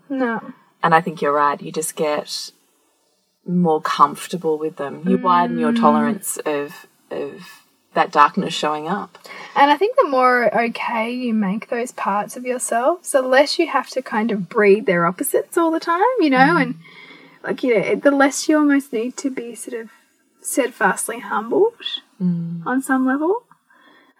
[0.08, 0.52] No.
[0.80, 1.60] And I think you're right.
[1.60, 2.52] You just get
[3.44, 5.02] more comfortable with them.
[5.04, 5.80] You widen your mm.
[5.80, 7.61] tolerance of of
[7.94, 9.18] that darkness showing up.
[9.54, 13.66] And I think the more okay you make those parts of yourself, the less you
[13.66, 16.62] have to kind of breed their opposites all the time, you know, mm.
[16.62, 16.74] and
[17.42, 19.90] like you know, the less you almost need to be sort of
[20.40, 21.74] steadfastly humbled
[22.20, 22.64] mm.
[22.66, 23.44] on some level.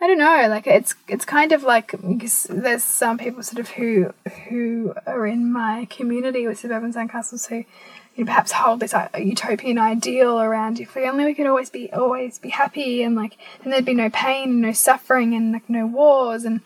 [0.01, 3.69] I don't know, like it's it's kind of like because there's some people sort of
[3.71, 4.13] who
[4.49, 7.65] who are in my community with suburban sandcastles who
[8.15, 11.71] you know, perhaps hold this uh, utopian ideal around if we only we could always
[11.71, 15.53] be always be happy and like and there'd be no pain and no suffering and
[15.53, 16.45] like no wars.
[16.45, 16.61] And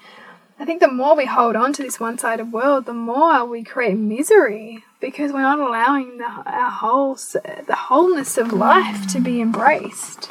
[0.58, 3.96] I think the more we hold on to this one-sided world, the more we create
[3.96, 10.30] misery because we're not allowing the, our whole the wholeness of life to be embraced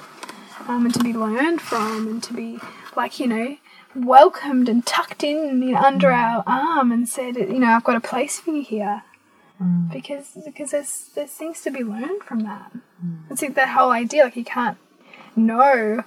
[0.67, 2.59] um, and to be learned from and to be
[2.95, 3.57] like you know
[3.95, 7.95] welcomed and tucked in you know, under our arm and said you know I've got
[7.95, 9.03] a place for you here
[9.61, 9.89] Mm.
[9.89, 12.71] because because there's there's things to be learned from that.
[13.03, 13.19] Mm.
[13.29, 14.77] It's like that whole idea like you can't
[15.35, 16.03] know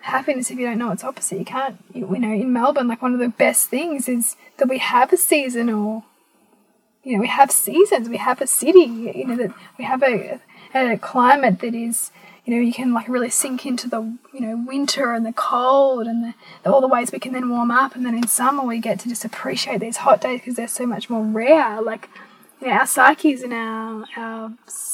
[0.00, 1.38] happiness if you don't know its opposite.
[1.38, 4.68] You can't you, you know in Melbourne like one of the best things is that
[4.68, 6.04] we have a seasonal
[7.02, 10.40] you know we have seasons we have a city you know that we have a,
[10.74, 12.10] a climate that is
[12.44, 14.00] you know you can like really sink into the
[14.32, 17.70] you know winter and the cold and the, all the ways we can then warm
[17.70, 20.68] up and then in summer we get to just appreciate these hot days because they're
[20.68, 22.08] so much more rare like
[22.62, 24.52] you know, our psyches and our our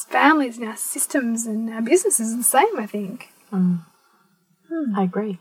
[0.08, 3.80] families and our systems and our businesses are the same I think mm.
[4.68, 4.94] hmm.
[4.96, 5.38] I agree.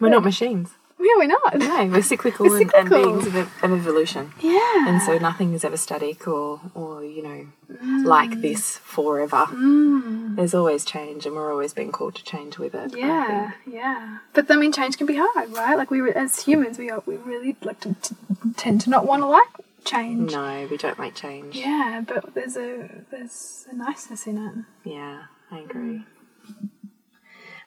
[0.00, 0.70] We're not machines.
[0.98, 4.32] yeah we're not No, we're cyclical, We're and- And, beings of, of evolution.
[4.40, 8.04] yeah And so nothing is ever static or, or you know, mm.
[8.04, 9.46] like this forever.
[9.50, 10.36] Mm.
[10.36, 12.96] There's always change, and we're always being called to change with it.
[12.96, 14.18] Yeah, yeah.
[14.32, 15.76] But I mean, change can be hard, right?
[15.76, 18.14] Like we, as humans, we are, we really like to, to
[18.56, 19.52] tend to not want to like
[19.84, 20.32] change.
[20.32, 21.56] No, we don't like change.
[21.56, 24.90] Yeah, but there's a there's a niceness in it.
[24.90, 26.04] Yeah, I agree.
[26.50, 26.68] Mm.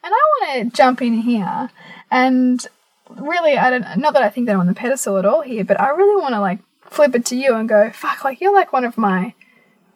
[0.02, 1.70] And I want to jump in here,
[2.10, 2.64] and
[3.10, 5.64] really, I don't not that I think that I'm on the pedestal at all here,
[5.64, 8.54] but I really want to like flip it to you and go, fuck, like you're
[8.54, 9.34] like one of my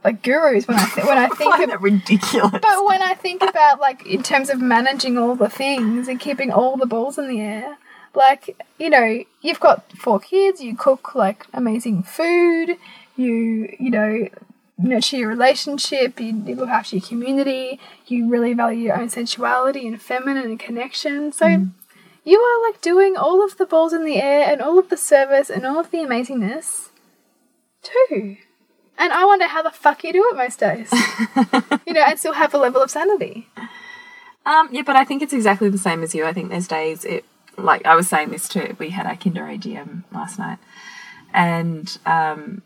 [0.05, 2.51] like gurus when I th- when I think of ridiculous.
[2.53, 6.51] But when I think about like in terms of managing all the things and keeping
[6.51, 7.79] all the balls in the air,
[8.15, 12.77] like you know, you've got four kids, you cook like amazing food,
[13.17, 14.29] you you know
[14.83, 19.87] nurture your relationship, you, you look after your community, you really value your own sensuality
[19.87, 21.33] and feminine and connection.
[21.33, 21.67] So
[22.25, 24.97] you are like doing all of the balls in the air and all of the
[24.97, 26.89] service and all of the amazingness
[27.83, 28.37] too.
[28.99, 30.91] And I wonder how the fuck you do it most days.
[31.87, 33.49] you know, and still have a level of sanity.
[34.45, 36.27] Um, yeah, but I think it's exactly the same as you.
[36.27, 37.25] I think there's days it
[37.65, 38.77] like I was saying this too.
[38.79, 40.59] We had our Kinder AGM last night,
[41.33, 42.63] and um,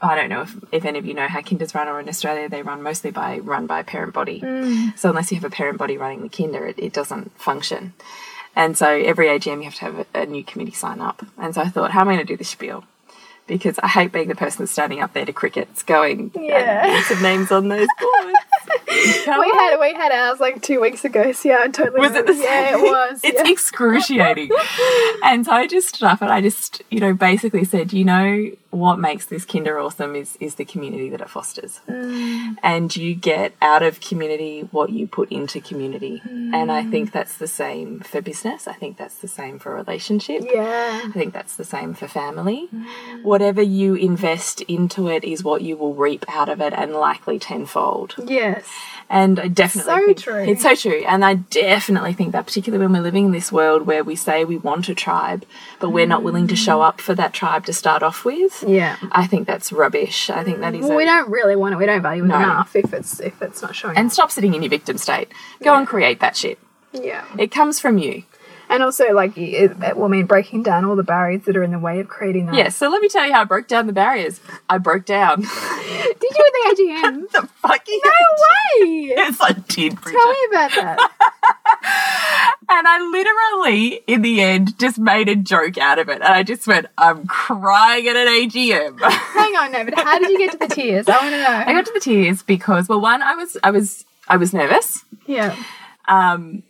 [0.00, 2.48] I don't know if, if any of you know how kinders run, or in Australia
[2.48, 4.40] they run mostly by run by a parent body.
[4.96, 7.94] So unless you have a parent body running the kinder, it, it doesn't function.
[8.54, 11.24] And so every AGM you have to have a, a new committee sign up.
[11.36, 12.84] And so I thought, how am I going to do this spiel?
[13.48, 17.02] Because I hate being the person that's standing up there to crickets, going, Yeah.
[17.02, 18.38] some names on those boards.
[18.88, 19.54] We on.
[19.58, 21.32] had we had ours like two weeks ago.
[21.32, 22.00] So yeah, I totally.
[22.00, 22.78] Was it the Yeah, same?
[22.78, 23.20] it was.
[23.22, 23.50] It's yeah.
[23.50, 24.50] excruciating.
[25.24, 28.50] and so I just stood up and I just, you know, basically said, you know,
[28.70, 31.80] what makes this kinder awesome is is the community that it fosters.
[31.88, 32.56] Mm.
[32.62, 36.20] And you get out of community what you put into community.
[36.26, 37.12] And I think mm.
[37.12, 38.68] that's the same for business.
[38.68, 40.44] I think that's the same for relationship.
[40.52, 41.00] yeah.
[41.04, 42.68] I think that's the same for family.
[42.74, 43.22] Mm.
[43.22, 47.38] Whatever you invest into it is what you will reap out of it and likely
[47.38, 48.16] tenfold.
[48.22, 48.64] Yes.
[49.10, 50.44] And I definitely So true.
[50.44, 51.02] It's so true.
[51.06, 54.44] And I definitely think that particularly when we're living in this world where we say
[54.44, 55.46] we want a tribe,
[55.80, 58.57] but we're not willing to show up for that tribe to start off with.
[58.66, 58.96] Yeah.
[59.12, 60.30] I think that's rubbish.
[60.30, 61.78] I think that is Well, we don't really want it.
[61.78, 62.36] We don't value it No.
[62.36, 63.96] enough if it's if it's not showing.
[63.96, 65.28] and stop sitting in your victim state.
[65.62, 66.58] Go and create that shit.
[66.92, 67.24] yeah.
[67.38, 68.22] It comes from you.
[68.70, 71.70] And also, like, it, it will mean breaking down all the barriers that are in
[71.70, 72.54] the way of creating that.
[72.54, 74.40] Yes, so let me tell you how I broke down the barriers.
[74.68, 75.40] I broke down.
[75.40, 77.30] Did you at the AGM?
[77.32, 79.06] the fucking no way!
[79.16, 80.18] Yes, I did, Bridget.
[80.18, 81.10] Tell me about that.
[82.70, 86.16] And I literally, in the end, just made a joke out of it.
[86.16, 89.00] And I just went, I'm crying at an AGM.
[89.00, 91.08] Hang on, no, but how did you get to the tears?
[91.08, 91.64] I want to know.
[91.66, 95.02] I got to the tears because, well, one, I was, I was, I was nervous.
[95.26, 95.56] yeah.
[96.08, 96.62] Um,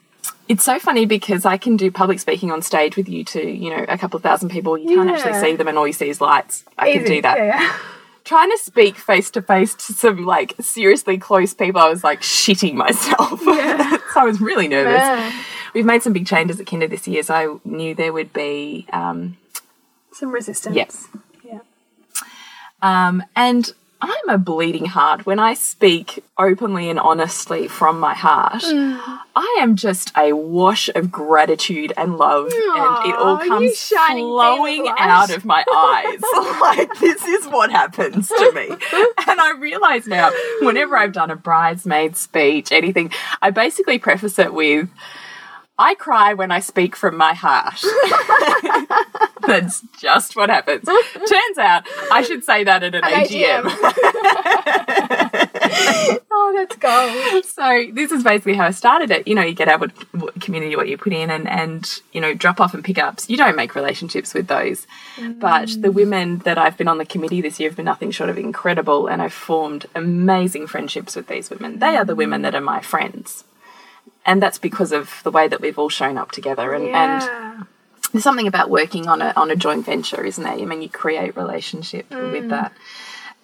[0.49, 3.77] it's so funny because I can do public speaking on stage with you to, you
[3.77, 4.79] know, a couple of thousand people.
[4.79, 6.65] You can't actually see them, and all you see is lights.
[6.79, 7.39] I can do that.
[7.39, 7.77] Yeah, yeah.
[8.25, 12.21] Trying to speak face to face to some like seriously close people, I was like
[12.21, 13.41] shitting myself.
[13.45, 13.97] Yeah.
[14.13, 15.01] so I was really nervous.
[15.01, 15.43] Yeah.
[15.75, 18.87] We've made some big changes at Kinder this year, so I knew there would be
[18.93, 19.37] um,
[20.13, 20.77] Some resistance.
[20.77, 21.09] Yes.
[21.43, 21.61] Yeah.
[22.83, 25.27] Um, and I'm a bleeding heart.
[25.27, 31.11] When I speak openly and honestly from my heart, I am just a wash of
[31.11, 36.21] gratitude and love, and it all comes flowing out of my eyes.
[36.61, 38.69] like, this is what happens to me.
[38.71, 40.31] And I realize now,
[40.61, 43.11] whenever I've done a bridesmaid speech, anything,
[43.43, 44.89] I basically preface it with,
[45.79, 47.81] I cry when I speak from my heart.
[49.47, 50.85] That's just what happens.
[50.85, 53.63] Turns out I should say that at an, An AGM.
[56.31, 57.45] oh, that's gold.
[57.45, 59.27] So this is basically how I started it.
[59.27, 62.35] You know, you get out what, community what you put in, and and you know,
[62.35, 63.31] drop off and pickups.
[63.31, 64.87] You don't make relationships with those,
[65.39, 68.29] but the women that I've been on the committee this year have been nothing short
[68.29, 71.79] of incredible, and I've formed amazing friendships with these women.
[71.79, 73.45] They are the women that are my friends.
[74.27, 77.23] And that's because of the way that we've all shown up together, and, and
[78.13, 80.53] there's something about working on a on a joint venture, isn't there?
[80.53, 82.33] I mean, you create relationship Mm.
[82.33, 82.73] with that.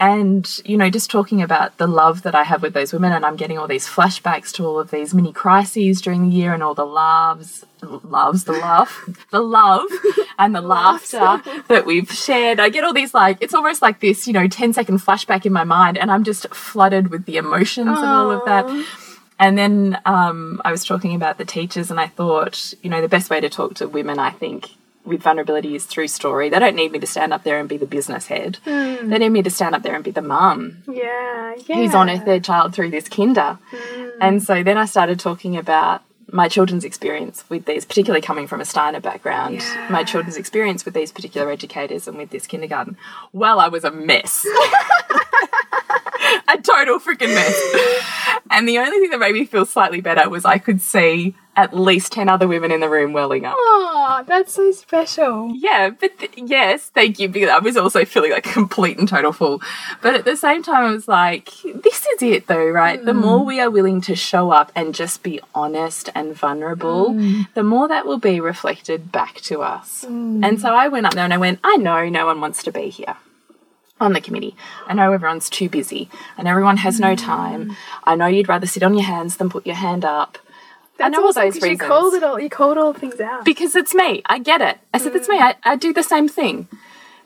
[0.00, 3.24] And, you know, just talking about the love that I have with those women, and
[3.24, 6.64] I'm getting all these flashbacks to all of these mini crises during the year and
[6.64, 9.86] all the loves, loves, the laugh, the love
[10.38, 12.58] and the laughter that we've shared.
[12.58, 15.52] I get all these, like, it's almost like this, you know, 10 second flashback in
[15.52, 18.66] my mind, and I'm just flooded with the emotions of all of that.
[19.38, 23.08] And then um, I was talking about the teachers, and I thought, you know, the
[23.08, 24.70] best way to talk to women, I think,
[25.04, 26.48] with vulnerability is through story.
[26.48, 28.58] They don't need me to stand up there and be the business head.
[28.64, 31.54] They need me to stand up there and be the mum Yeah.
[31.66, 31.76] Yeah.
[31.76, 33.58] who's on their child through this kinder.
[34.20, 38.60] And so then I started talking about my children's experience with these, particularly coming from
[38.60, 39.88] a Steiner background, Yeah.
[39.90, 42.96] my children's experience with these particular educators and with this kindergarten.
[43.32, 44.44] Well, I was a mess.
[46.48, 47.60] a total freaking mess.
[48.50, 51.74] And the only thing that made me feel slightly better was I could see at
[51.74, 53.54] least 10 other women in the room welling up.
[53.56, 55.52] Oh, that's so special.
[55.54, 57.28] Yeah, but th- yes, thank you.
[57.28, 59.62] Because I was also feeling like a complete and total fool.
[60.02, 63.02] But at the same time, I was like, this is it though, right?
[63.02, 63.46] The more hmm.
[63.46, 67.42] we are willing to show up and just be honest and vulnerable, hmm.
[67.54, 70.04] the more that will be reflected back to us.
[70.06, 70.42] Hmm.
[70.44, 72.72] And so I went up there and I went, I know no one wants to
[72.72, 73.16] be here.
[74.00, 74.56] On the committee.
[74.88, 77.76] I know everyone's too busy and everyone has no time.
[78.02, 80.36] I know you'd rather sit on your hands than put your hand up.
[81.00, 82.40] I know all those reasons You called it all.
[82.40, 83.44] You called all things out.
[83.44, 84.22] because it's me.
[84.26, 84.78] I get it.
[84.92, 85.38] I said, that's me.
[85.38, 86.68] I, I do the same thing.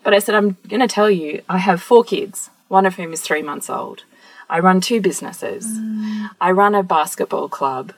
[0.03, 3.13] But I said, I'm going to tell you, I have four kids, one of whom
[3.13, 4.05] is three months old.
[4.49, 5.67] I run two businesses.
[6.41, 7.93] I run a basketball club.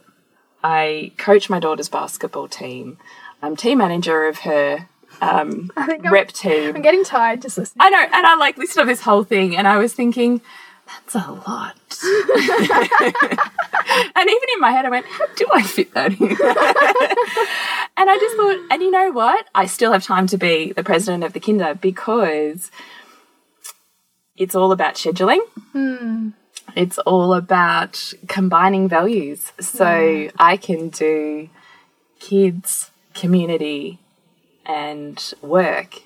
[0.65, 2.99] I coach my daughter's basketball team.
[3.43, 4.89] I'm team manager of her
[5.21, 6.75] um, think I'm, rep team.
[6.75, 7.81] I'm getting tired just listening.
[7.81, 10.41] I know, and I like listed to this whole thing, and I was thinking,
[10.91, 11.77] that's a lot.
[14.15, 16.29] and even in my head, I went, how do I fit that in?
[17.97, 19.47] and I just thought, and you know what?
[19.55, 22.71] I still have time to be the president of the Kinder because
[24.37, 25.41] it's all about scheduling.
[25.73, 26.31] Hmm.
[26.77, 29.53] It's all about combining values.
[29.61, 30.37] So hmm.
[30.39, 31.51] I can do
[32.21, 33.99] kids, community,
[34.65, 36.03] and work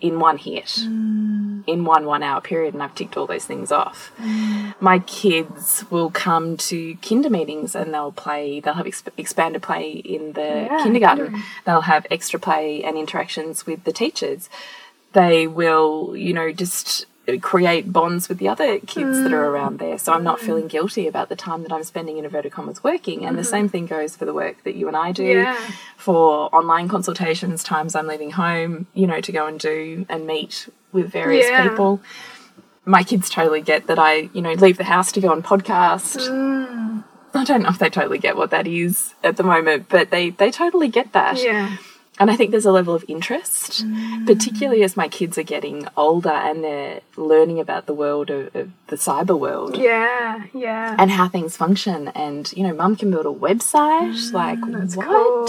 [0.00, 1.64] in one hit, mm.
[1.66, 4.12] in one one hour period, and I've ticked all those things off.
[4.18, 4.74] Mm.
[4.80, 9.90] My kids will come to kinder meetings and they'll play, they'll have exp- expanded play
[9.90, 14.48] in the Yeah, kindergarten, they'll have extra play and interactions with the teachers.
[15.14, 17.06] They will, you know, just
[17.36, 19.50] create bonds with the other kids that are mm.
[19.50, 19.98] around there.
[19.98, 20.46] So I'm not mm.
[20.46, 23.26] feeling guilty about the time that I'm spending in inverted commas working.
[23.26, 23.50] And the mm-hmm.
[23.50, 25.58] same thing goes for the work that you and I do Yeah.
[25.96, 30.68] for online consultations, times I'm leaving home, you know, to go and do and meet
[30.92, 31.68] with various Yeah.
[31.68, 32.00] people.
[32.86, 36.28] My kids totally get that I, you know, leave the house to go on podcast.
[36.28, 37.04] Mm.
[37.34, 40.30] I don't know if they totally get what that is at the moment, but they
[40.30, 41.42] they totally get that.
[41.42, 41.76] Yeah.
[42.18, 44.26] And I think there's a level of interest, mm.
[44.26, 48.70] particularly as my kids are getting older and they're learning about the world of, of
[48.88, 50.44] the cyber world Yeah.
[50.52, 50.96] Yeah.
[50.98, 52.08] and how things function.
[52.08, 54.12] And, you know, mum can build a website.
[54.14, 55.06] Mm, like, That's what?
[55.06, 55.48] cool.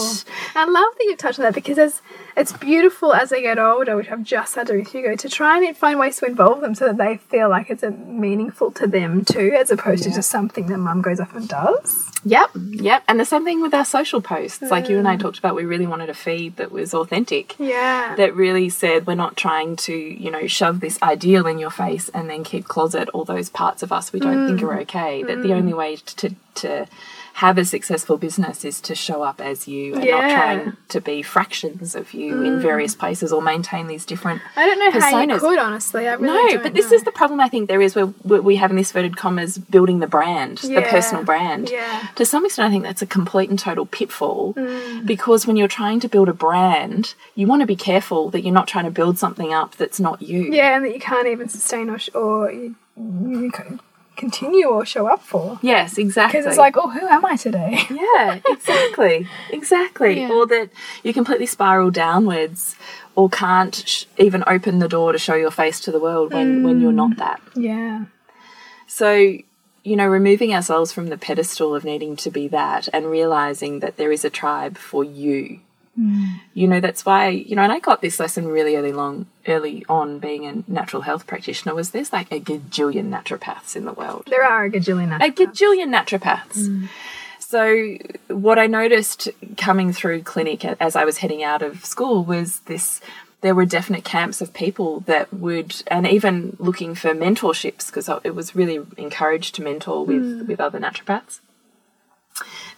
[0.56, 2.02] I love that you've touched on that because it's,
[2.40, 5.30] it's beautiful as they get older, which I've just had to do with Hugo, to
[5.30, 8.72] try and find ways to involve them so that they feel like it's a meaningful
[8.72, 12.10] to them too, as opposed to just something that mum goes off and does.
[12.24, 13.04] Yep, yep.
[13.08, 14.62] And the same thing with our social posts.
[14.62, 15.20] Like you and I mm.
[15.20, 17.56] talked about, we really wanted a feed that was authentic.
[17.60, 18.16] Yeah.
[18.16, 22.10] That really said we're not trying to, you know, shove this ideal in your face
[22.10, 24.82] and then keep closet all those parts of us we don't think are mm.
[24.82, 25.24] okay.
[25.24, 25.58] That the mm.
[25.58, 26.88] only way to to
[27.34, 31.22] have a successful business is to show up as you and not trying to be
[31.22, 35.40] fractions of you in various places or maintain these different I don't know how you
[35.40, 36.08] could, honestly.
[36.08, 36.98] I really no, but this know.
[36.98, 40.00] is the problem I think there is where we have in this inverted commas building
[40.00, 41.70] the brand, the personal brand.
[41.70, 42.08] Yeah.
[42.16, 45.06] To some extent, I think that's a complete and total pitfall Mm.
[45.06, 48.54] because when you're trying to build a brand, you want to be careful that you're
[48.54, 50.52] not trying to build something up that's not you.
[50.52, 53.80] Yeah, and that you can't even sustain or, or you, you can
[54.20, 55.60] continue or show up for.
[55.62, 56.40] Yes, exactly.
[56.40, 57.80] Because it's like, oh, who am I today?
[57.90, 60.20] yeah, exactly, exactly.
[60.20, 60.32] Yeah.
[60.32, 60.70] Or that
[61.04, 62.76] you completely spiral downwards,
[63.16, 66.64] or can't sh- even open the door to show your face to the world when
[66.64, 67.18] when you're not mm.
[67.18, 67.42] that.
[67.56, 68.06] yeah.
[68.90, 69.38] So,
[69.84, 73.98] you know, removing ourselves from the pedestal of needing to be that and realizing that
[73.98, 75.60] there is a tribe for you.
[76.54, 79.86] You know, that's why, you know, and I got this lesson really early long early
[79.90, 84.24] on being a natural health practitioner was there's like a gajillion naturopaths in the world.
[84.28, 86.68] There are a gajillion A gajillion naturopaths.
[86.68, 86.90] Mm.
[87.40, 87.98] So
[88.28, 93.02] what I noticed coming through clinic as I was heading out of school was this
[93.42, 98.36] there were definite camps of people that would and even looking for mentorships because it
[98.36, 100.48] was really encouraged to mentor with mm.
[100.48, 101.40] with other naturopaths.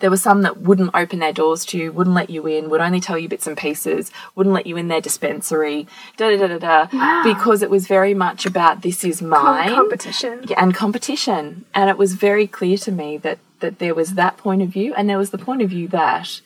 [0.02, 2.82] There were some that wouldn't open their doors to you, wouldn't let you in, would
[2.82, 5.88] only tell you bits and pieces, wouldn't let you in their dispensary,
[6.18, 10.44] da da da da da, because it was very much about this is mine competition.
[10.48, 11.66] yeah, and competition.
[11.74, 14.94] And it was very clear to me that that there was that point of view,
[14.96, 16.42] and there was the point of view that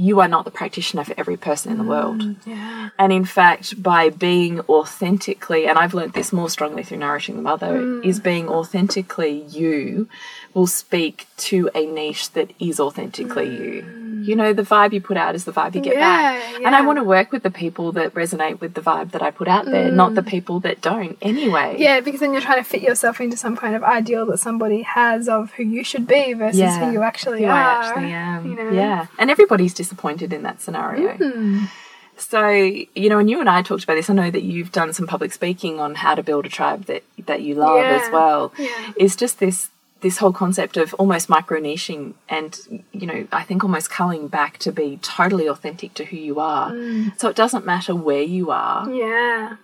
[0.00, 2.22] you are not the practitioner for every person in the world.
[2.22, 2.88] Mm, yeah.
[2.98, 7.42] And in fact, by being authentically, and I've learnt this more strongly through Nourishing the
[7.42, 8.02] Mother, mm.
[8.02, 10.08] is being authentically you
[10.54, 13.82] will speak to a niche that is authentically you.
[13.82, 14.09] Mm.
[14.24, 16.62] You know, the vibe you put out is the vibe you get Yeah, back.
[16.64, 19.30] And I want to work with the people that resonate with the vibe that I
[19.30, 20.28] put out there, not the mm.
[20.28, 21.76] people that don't anyway.
[21.78, 24.82] Yeah, because then you're trying to fit yourself into some kind of ideal that somebody
[24.82, 27.52] has of who you should be versus who you actually who are.
[27.52, 28.46] I actually am.
[28.46, 28.70] you know?
[28.70, 31.16] Yeah, and everybody's disappointed in that scenario.
[31.16, 31.68] Mm.
[32.16, 34.10] So you know, and you and I talked about this.
[34.10, 37.02] I know that you've done some public speaking on how to build a tribe that
[37.26, 38.52] that you love Yeah, as well.
[38.58, 38.92] yeah.
[38.96, 39.70] Is just this
[40.00, 42.58] this whole concept of almost micro niching and
[42.92, 46.70] you know I think almost culling back to be totally authentic to who you are.
[46.72, 47.18] Mm.
[47.20, 49.56] So it doesn't matter where you are Yeah.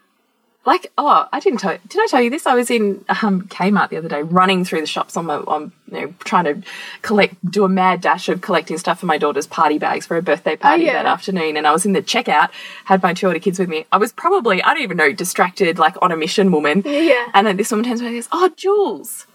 [0.65, 3.43] like oh i didn't tell you did i tell you this i was in um,
[3.57, 6.55] kmart the other day running through the shops on my on you know trying to
[7.03, 10.23] collect do a mad dash of collecting stuff for my daughter's party bags for her
[10.31, 10.95] birthday party yeah.
[10.95, 12.51] that afternoon and i was in the checkout
[12.85, 15.79] had my two older kids with me i was probably i don't even know distracted
[15.79, 17.27] like on a mission woman Yeah.
[17.35, 19.27] and then this woman turns around and goes oh jules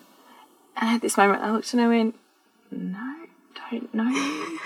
[0.82, 2.16] i had this moment i looked and i went
[2.72, 3.12] no
[3.72, 4.60] don't know you."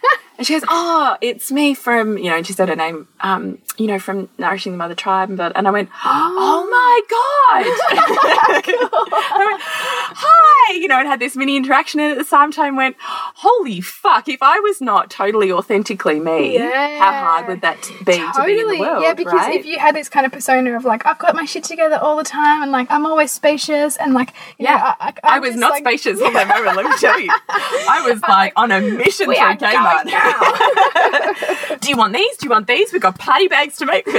[0.44, 3.56] And she goes, "Oh, it's me from you know." And she said her name, um,
[3.78, 7.64] you know, from Nourishing the Mother Tribe, and, and I went, "Oh my god!"
[8.68, 12.76] I went, "Hi," you know, and had this mini interaction, and at the same time
[12.76, 14.28] went, "Holy fuck!
[14.28, 16.98] If I was not totally authentically me, Yeah.
[16.98, 19.14] how hard would that be to be in Totally, the world?" yeah.
[19.14, 19.58] Because right?
[19.58, 22.16] if you had this kind of persona of like, I've got my shit together all
[22.18, 24.76] the time, and like I'm always spacious, and like, you Yeah.
[24.76, 27.30] know, I, I, I was not like, spacious on that moment, let me tell you.
[27.48, 30.04] I was like on a mission to are Kmart.
[31.80, 32.36] Do you want these?
[32.36, 32.92] Do you want these?
[32.92, 34.04] We've got party bags to make.
[34.06, 34.14] but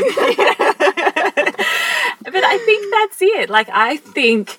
[2.44, 3.36] I think that's it.
[3.36, 3.50] it.
[3.50, 4.58] Like, I think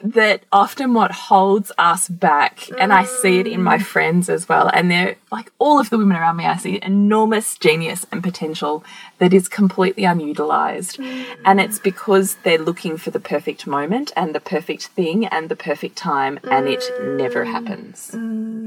[0.00, 3.82] that often what holds us back, and I see it in my mm.
[3.82, 7.56] friends as well, and they're like all of the women around me, I see enormous
[7.56, 8.84] genius and potential
[9.18, 10.98] that is completely unutilized.
[10.98, 11.24] Mm.
[11.46, 15.56] And it's because they're looking for the perfect moment and the perfect thing and the
[15.56, 17.50] perfect time, and it never mm.
[17.50, 18.10] happens.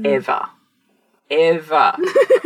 [0.04, 0.48] Ever.
[1.30, 1.94] Ever.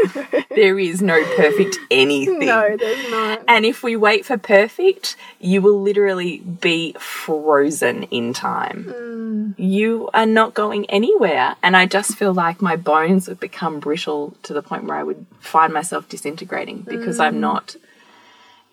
[0.50, 2.38] there is no perfect anything.
[2.52, 3.44] No, there's not.
[3.46, 8.84] And if we wait for perfect, you will literally be frozen in time.
[8.88, 9.54] Mm.
[9.58, 11.54] You are not going anywhere.
[11.62, 15.02] And I just feel like my bones would become brittle to the point where I
[15.04, 17.40] would find myself disintegrating because I'm mm.
[17.40, 17.76] not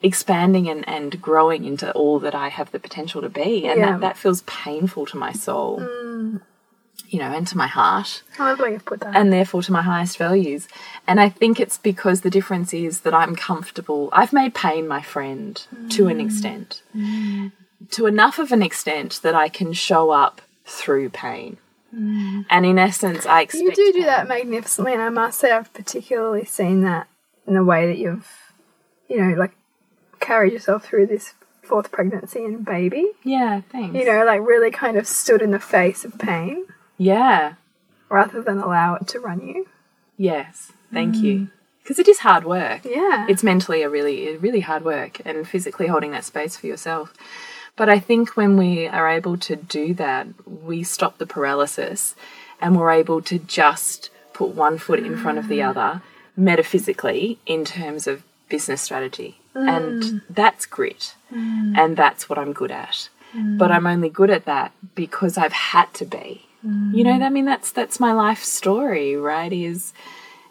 [0.02, 3.68] expanding and, and growing into all that I have the potential to be.
[3.68, 3.92] And Yeah.
[3.92, 6.42] that, that feels painful to my soul, mm.
[7.10, 9.16] You know, and to my heart I love the way you've put that.
[9.16, 10.68] and therefore to my highest values.
[11.08, 14.10] And I think it's because the difference is that I'm comfortable.
[14.14, 16.26] I've made pain my friend to an mm.
[16.26, 17.52] extent, mm.
[17.92, 21.58] to enough of an extent that I can show up through pain.
[21.94, 22.46] Mm.
[22.50, 24.04] And in essence, I expect you do do pain.
[24.04, 27.08] that magnificently, and I must say I've particularly seen that
[27.48, 28.54] in the way that you've,
[29.08, 29.56] you know, like
[30.20, 31.34] carried yourself through this
[31.64, 33.10] fourth pregnancy and baby.
[33.24, 33.96] Yeah, thanks.
[33.96, 36.68] You know, like really kind of stood in the face of pain
[37.00, 37.54] yeah,
[38.10, 39.68] rather than allow it to run you.
[40.18, 41.36] yes, thank you.
[41.40, 41.52] Mm.
[41.82, 42.82] Because it is hard work.
[42.86, 43.26] Yeah.
[43.28, 47.14] it's mentally a really really hard work and physically holding that space for yourself.
[47.76, 52.14] But i think when we are able to do that we stop the paralysis
[52.62, 55.70] and we're able to just put one foot in front of the mm.
[55.70, 56.02] other
[56.36, 59.40] metaphysically in terms of business strategy.
[59.54, 60.22] And mm.
[60.30, 61.16] that's grit.
[61.78, 63.10] And that's what i'm good at.
[63.34, 67.24] But i'm only good at that because i've had to be you know mm.
[67.24, 69.94] i mean that's that's my life story right is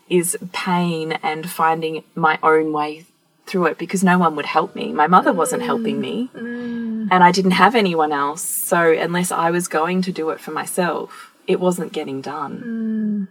[0.09, 3.05] is pain and finding my own way
[3.49, 4.93] through it because no one would help me.
[4.93, 6.01] My mother wasn't helping mm.
[6.01, 7.09] me, mm.
[7.11, 8.43] and I didn't have anyone else.
[8.43, 13.29] So, unless I was going to do it for myself, it wasn't getting done.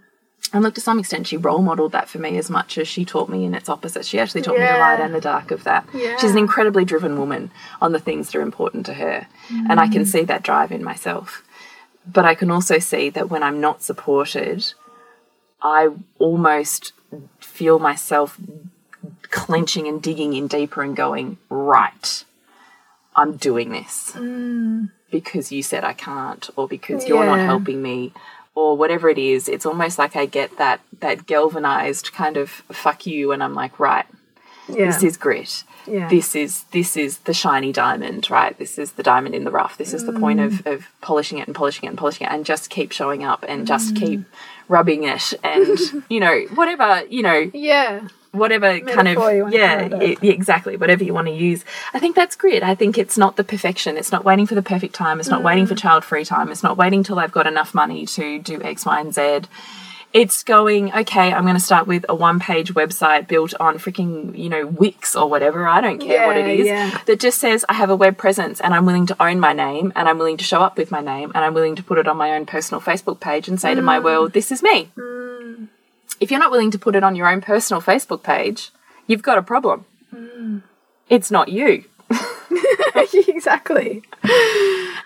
[0.52, 3.04] And look, to some extent, she role modeled that for me as much as she
[3.04, 4.06] taught me in its opposite.
[4.06, 5.86] She actually taught me the light and the dark of that.
[5.92, 6.16] Yeah.
[6.16, 7.50] She's an incredibly driven woman
[7.82, 9.26] on the things that are important to her.
[9.50, 11.42] And I can see that drive in myself.
[12.10, 14.72] But I can also see that when I'm not supported,
[15.62, 16.92] I almost
[17.38, 18.38] feel myself
[19.30, 22.24] clenching and digging in deeper and going, right,
[23.14, 24.90] I'm doing this mm.
[25.10, 28.12] because you said I can't, or because you're not helping me,
[28.54, 29.48] or whatever it is.
[29.48, 33.80] It's almost like I get that that galvanized kind of fuck you, and I'm like,
[33.80, 34.06] right,
[34.68, 34.86] yeah.
[34.86, 35.64] this is grit.
[35.88, 36.08] Yeah.
[36.08, 38.56] This is this is the shiny diamond, right?
[38.58, 39.76] This is the diamond in the rough.
[39.78, 42.44] This is the point of, of polishing it and polishing it and polishing it and
[42.44, 44.20] just keep showing up and just keep
[44.68, 45.78] rubbing it and
[46.08, 48.06] you know, whatever, you know, yeah.
[48.32, 50.22] whatever kind Metaphor you of yeah, it.
[50.22, 51.64] exactly whatever you want to use
[51.94, 54.60] i think that's great i think it's not the perfection it's not waiting for the
[54.62, 55.68] perfect time it's not waiting Mm.
[55.68, 58.84] for child free time it's not waiting till i've got enough money to do x
[58.84, 59.40] y and z
[60.14, 64.36] it's going okay i'm going to start with a one page website built on freaking
[64.36, 67.64] you know wix or whatever i don't care what it is Yeah, that just says
[67.68, 70.38] i have a web presence and i'm willing to own my name and i'm willing
[70.38, 72.46] to show up with my name and i'm willing to put it on my own
[72.46, 73.84] personal facebook page and say to Mm.
[73.84, 74.88] my world this is me
[76.20, 78.70] if you're not willing to put it on your own personal Facebook page,
[79.06, 79.84] you've got a problem.
[81.08, 81.84] It's not you.
[83.28, 84.02] exactly.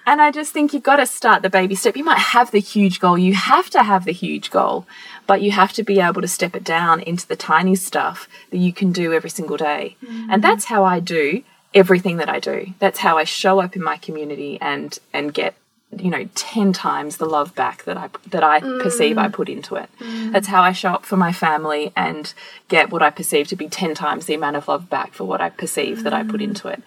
[0.06, 1.96] And I just think you've got to start the baby step.
[1.96, 4.86] You might have the huge goal, you have to have the huge goal,
[5.26, 8.58] but you have to be able to step it down into the tiny stuff that
[8.58, 9.96] you can do every single day.
[10.02, 10.42] And mm.
[10.42, 11.42] that's how I do
[11.74, 12.74] everything that I do.
[12.78, 15.54] That's how I show up in my community and and get
[15.98, 19.32] you know 10 times the love back that I that I perceive I mm.
[19.32, 19.90] put into it.
[19.98, 20.32] Mm.
[20.32, 22.32] That's how I show up for my family and
[22.68, 25.40] get what I perceive to be 10 times the amount of love back for what
[25.40, 26.44] I perceive that I put mm.
[26.44, 26.82] into it.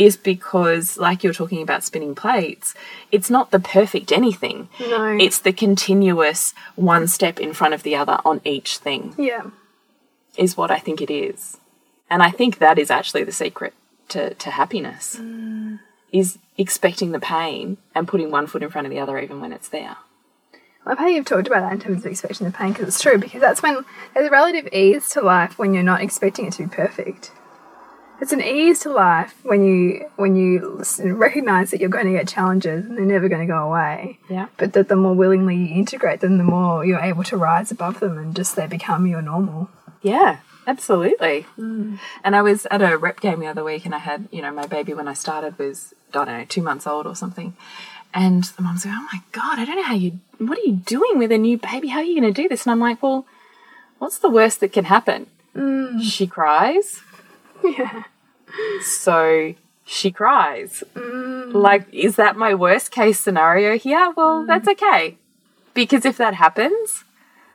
[0.00, 2.74] Is because like you're talking about spinning plates,
[3.12, 4.68] it's not the perfect anything.
[4.80, 5.16] No.
[5.20, 9.50] It's the continuous one step in front of the other on each thing yeah.
[10.36, 11.58] is what I think it is.
[12.08, 13.74] And I think that is actually the secret
[14.08, 15.20] to, to happiness
[16.18, 19.52] is expecting the pain and putting one foot in front of the other even when
[19.52, 19.96] it's there.
[20.84, 23.02] I love how you've talked about that in terms of expecting the pain because it's
[23.02, 26.52] true because that's when there's a relative ease to life when you're not expecting it
[26.54, 27.32] to be perfect.
[28.20, 32.28] It's an ease to life when you when you recognize that you're going to get
[32.28, 34.18] challenges and they're never going to go away.
[34.30, 34.46] Yeah.
[34.56, 38.00] But that the more willingly you integrate them, the more you're able to rise above
[38.00, 39.68] them and just they become your normal.
[40.02, 41.46] Yeah, absolutely.
[41.58, 41.98] Mm.
[42.24, 44.52] And I was at a rep game the other week and I had, you know,
[44.52, 47.56] my baby when I started was, I don't know, two months old or something.
[48.14, 50.72] And the mom's like, oh my God, I don't know how you, what are you
[50.72, 51.88] doing with a new baby?
[51.88, 52.64] How are you going to do this?
[52.64, 53.26] And I'm like, well,
[53.98, 55.26] what's the worst that can happen?
[55.54, 56.02] Mm.
[56.02, 57.02] She cries.
[57.62, 58.04] Yeah.
[58.82, 59.54] So
[59.84, 60.82] she cries.
[60.94, 61.52] Mm.
[61.54, 64.12] Like, is that my worst case scenario here?
[64.16, 65.16] Well, that's okay.
[65.74, 67.04] Because if that happens,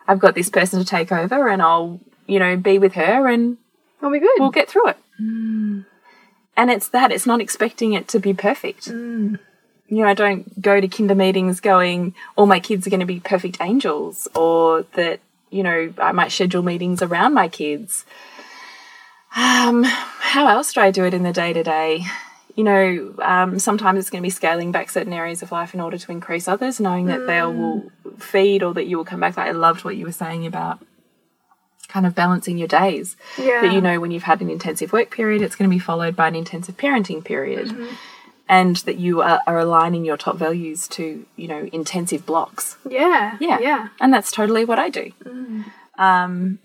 [0.07, 1.99] I've got this person to take over and I'll,
[2.32, 3.58] you know, be with her and
[4.02, 4.32] I'll be good.
[4.40, 4.98] we'll get through it.
[5.20, 8.88] And it's that, it's not expecting it to be perfect.
[8.88, 9.38] You
[9.90, 13.20] know, I don't go to kinder meetings going, all my kids are going to be
[13.20, 15.20] perfect angels, or that,
[15.50, 18.06] you know, I might schedule meetings around my kids.
[19.36, 22.06] Um, how else do I do it in the day to day?
[22.56, 25.82] You know, um, sometimes it's going to be scaling back certain areas of life in
[25.82, 29.36] order to increase others, knowing that they will feed or that you will come back.
[29.36, 30.80] Like I loved what you were saying about
[31.92, 33.16] kind of balancing your days.
[33.38, 33.62] Yeah.
[33.62, 36.16] That you know when you've had an intensive work period, it's going to be followed
[36.16, 37.76] by an intensive parenting period.
[38.50, 42.76] And that you are, are aligning your top values to, you know, intensive blocks.
[42.89, 43.38] yeah.
[43.39, 43.60] Yeah.
[43.60, 43.88] Yeah.
[44.02, 45.12] And that's totally what I do.
[45.98, 46.60] Um,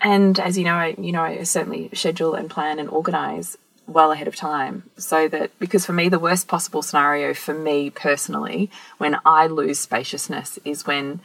[0.00, 3.56] and as you know, I, you know, I certainly schedule and plan and organize
[3.88, 7.88] well ahead of time so that because for me the worst possible scenario for me
[7.88, 11.20] personally when I lose spaciousness is when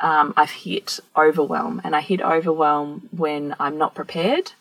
[0.00, 4.52] um, I've hit overwhelm and I hit overwhelm when I'm not prepared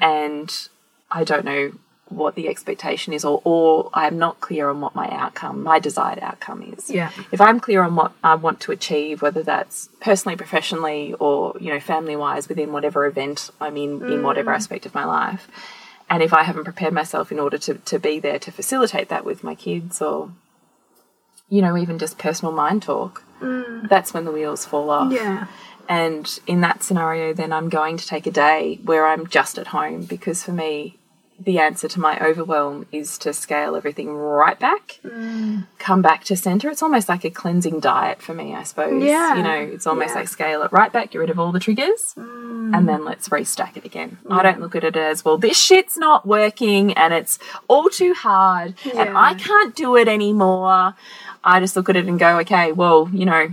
[0.00, 0.68] and
[1.10, 1.72] I don't know
[2.08, 6.18] what the expectation is or, or I'm not clear on what my outcome, my desired
[6.20, 6.90] outcome is.
[6.90, 7.10] Yeah.
[7.30, 11.72] If I'm clear on what I want to achieve, whether that's personally, professionally, or, you
[11.72, 15.48] know, family wise within whatever event I'm in, in whatever aspect of my life.
[16.10, 19.24] And if I haven't prepared myself in order to, to be there to facilitate that
[19.24, 20.32] with my kids or,
[21.48, 23.88] you know, even just personal mind talk, Mm.
[23.88, 25.12] that's when the wheels fall off.
[25.12, 25.46] Yeah.
[25.88, 29.68] And in that scenario, then I'm going to take a day where I'm just at
[29.68, 30.98] home because for me,
[31.44, 35.00] the answer to my overwhelm is to scale everything right back,
[35.78, 36.70] come back to center.
[36.70, 39.02] It's almost like a cleansing diet for me, I suppose.
[39.02, 39.36] Yeah.
[39.36, 40.20] You know, it's almost Yeah.
[40.20, 42.76] like scale it right back, get rid of all the triggers, mm.
[42.76, 44.18] and then let's restack it again.
[44.30, 47.38] I don't look at it as, well, this shit's not working and it's
[47.68, 50.94] all too hard and I can't do it anymore.
[51.44, 53.50] I just look at it and go, okay, well, you know,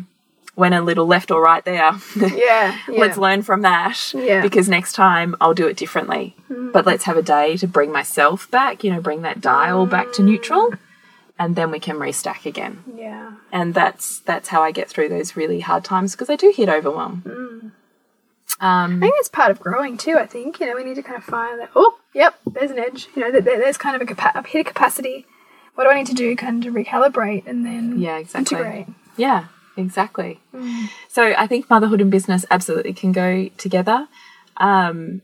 [0.60, 1.92] went a little left or right there.
[2.16, 2.36] Yeah.
[2.38, 2.78] yeah.
[2.88, 4.42] let's learn from that Yeah.
[4.42, 6.36] because next time I'll do it differently.
[6.50, 10.12] But let's have a day to bring myself back, you know, bring that dial back
[10.14, 10.74] to neutral
[11.40, 12.84] and then we can restack again.
[12.96, 13.32] Yeah.
[13.52, 16.70] And that's that's how I get through those really hard times because I do hit
[16.70, 17.24] overwhelm.
[18.62, 20.18] Um I think it's part of growing too.
[20.18, 21.70] I think you know we need to kind of find that.
[21.76, 23.08] Oh, yep, there's an edge.
[23.16, 25.26] You know, there, there's kind of a, capa- hit a capacity.
[25.76, 28.58] What do I need to do, kind of to recalibrate and then Yeah, exactly.
[28.58, 28.88] integrate?
[29.16, 29.46] Yeah,
[29.80, 30.40] exactly.
[31.08, 34.08] So I think motherhood and business absolutely can go together.
[34.58, 35.22] Um,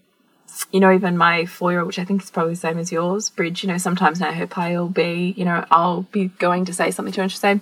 [0.71, 2.91] you know, even my four year old, which I think is probably the same as
[2.91, 6.65] yours, Bridge, you know, sometimes now her play will be, you know, I'll be going
[6.65, 7.59] to say something to her and she'll say,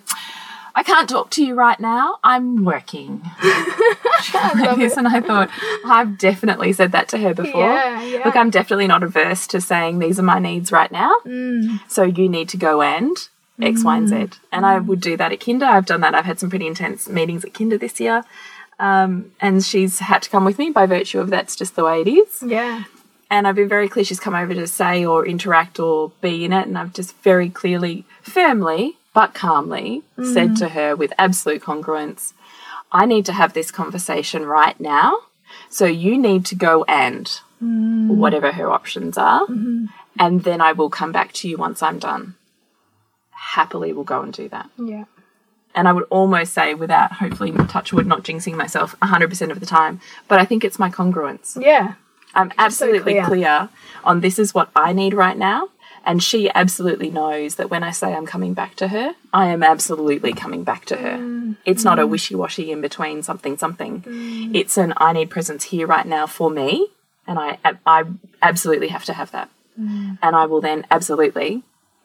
[0.75, 2.17] I can't talk to you right now.
[2.23, 3.21] I'm working.
[4.77, 5.49] This, and I thought,
[5.85, 7.61] I've definitely said that to her before.
[7.61, 8.21] Yeah, yeah.
[8.25, 11.13] Look, I'm definitely not averse to saying these are my needs right now.
[11.87, 13.15] So you need to go and
[13.62, 14.16] X, Y, and Z.
[14.16, 14.39] Mm.
[14.51, 15.66] And I would do that at Kinder.
[15.66, 16.16] I've done that.
[16.16, 18.24] I've had some pretty intense meetings at Kinder this year.
[18.80, 22.01] Um, and she's had to come with me by virtue of that's just the way
[22.01, 22.43] it is.
[22.45, 22.86] Yeah.
[23.30, 26.54] And I've been very clear she's come over to say or interact or be in
[26.54, 26.68] it.
[26.68, 30.56] And I've just very clearly, firmly, but calmly said mm-hmm.
[30.56, 32.34] to her with absolute congruence,
[32.91, 35.20] I need to have this conversation right now.
[35.70, 37.26] So you need to go and
[37.62, 38.08] mm.
[38.08, 39.43] whatever her options are.
[39.43, 39.86] Mm-hmm.
[40.20, 42.36] And then I will come back to you once I'm done.
[43.54, 44.70] Happily, will go and do that.
[44.78, 45.06] Yeah.
[45.76, 49.66] And I would almost say, without hopefully touch wood, not jinxing myself 100% of the
[49.66, 51.60] time, but I think it's my congruence.
[51.60, 51.95] Yeah.
[52.34, 53.26] I'm so absolutely clear.
[53.26, 53.70] clear.
[54.04, 55.70] on this is what I need right now.
[56.06, 59.64] And she absolutely knows that when I say I'm coming back to her, I am
[59.64, 61.18] absolutely coming back to her.
[61.18, 61.58] Mm.
[61.64, 62.10] It's not a mm.
[62.10, 64.01] wishy washy in between something, something.
[64.01, 64.56] Mm.
[64.56, 66.88] It's an I need presence here right now for me.
[67.28, 68.04] And I, I
[68.41, 69.49] absolutely have to have that.
[69.76, 71.64] And I will then absolutely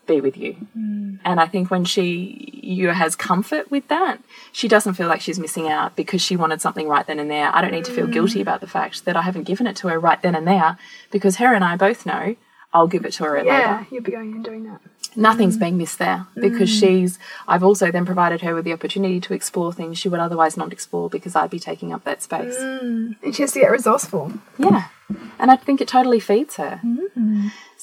[0.08, 0.56] be with you.
[0.76, 1.20] Mm.
[1.24, 4.18] And I think when she you has comfort with that,
[4.50, 7.54] she doesn't feel like she's missing out because she wanted something right then and there.
[7.54, 8.12] I don't need to feel mm.
[8.12, 10.76] guilty about the fact that I haven't given it to her right then and there
[11.10, 12.36] because her and I both know
[12.72, 13.42] I'll give it to her Yeah.
[13.42, 13.52] later.
[13.52, 14.80] Yeah, You'll be going and doing that.
[15.16, 16.80] Nothing's being missed there because mm.
[16.80, 20.56] she's I've also then provided her with the opportunity to explore things she would otherwise
[20.56, 22.56] not explore because I'd be taking up that space.
[22.58, 24.32] And she has to get resourceful.
[24.58, 24.88] Yeah.
[25.38, 26.80] And I think it totally feeds her.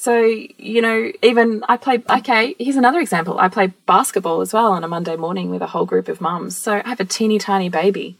[0.05, 3.39] So, you know, even I play, okay, here's another example.
[3.39, 6.55] I play basketball as well on a Monday morning with a whole group of mums.
[6.55, 8.15] So I have a teeny tiny baby.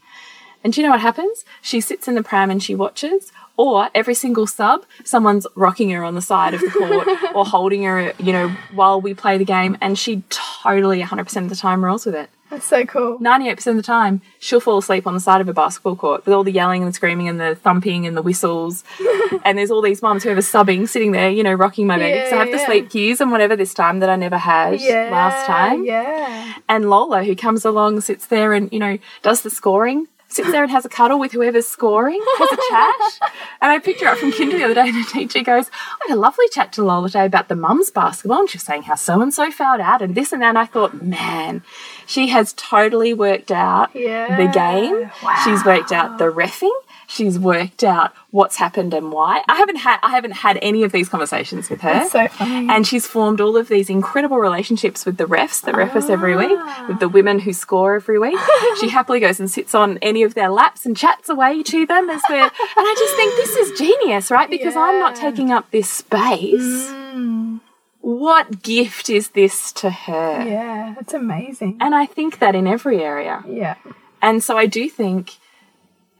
[0.64, 1.44] And do you know what happens?
[1.62, 6.02] She sits in the pram and she watches, or every single sub, someone's rocking her
[6.02, 7.06] on the side of the court
[7.36, 9.78] or holding her, you know, while we play the game.
[9.80, 12.30] And she totally 100% of the time rolls with it.
[12.50, 13.18] That's so cool.
[13.18, 16.34] 98% of the time, she'll fall asleep on the side of a basketball court with
[16.34, 18.84] all the yelling and the screaming and the thumping and the whistles.
[19.44, 22.16] and there's all these mums who are subbing, sitting there, you know, rocking my baby.
[22.18, 24.80] Yeah, so I have the sleep cues and whatever this time that I never had
[24.80, 25.08] Yeah.
[25.10, 25.84] last time.
[25.84, 26.54] Yeah.
[26.68, 30.06] And Lola, who comes along, sits there and, you know, does the scoring.
[30.36, 33.30] Sits there and has a cuddle with whoever's scoring, has a chat.
[33.62, 36.08] And I picked her up from kinder the other day, and the teacher goes, I
[36.08, 38.40] had a lovely chat to Lola today about the mum's basketball.
[38.40, 40.50] And she was saying how so and so fouled out and this and that.
[40.50, 41.62] And I thought, man,
[42.06, 44.36] she has totally worked out Yeah.
[44.36, 45.10] the game.
[45.44, 46.70] She's worked out the refing.
[47.06, 49.42] She's worked out what's happened and why.
[49.48, 51.92] I haven't had I haven't had any of these conversations with her.
[51.92, 52.68] That's so funny.
[52.68, 56.36] And she's formed all of these incredible relationships with the refs that ref us every
[56.36, 56.86] week, ah.
[56.88, 58.38] with the women who score every week.
[58.80, 62.10] she happily goes and sits on any of their laps and chats away to them
[62.10, 62.42] as we're.
[62.42, 64.50] And I just think this is genius, right?
[64.50, 66.60] Because I'm not taking up this space.
[66.60, 67.60] Mm.
[68.00, 70.44] What gift is this to her?
[70.46, 71.78] yeah, that's amazing.
[71.80, 73.42] And I think that in every area.
[73.48, 73.74] Yeah.
[74.22, 75.32] And so I do think,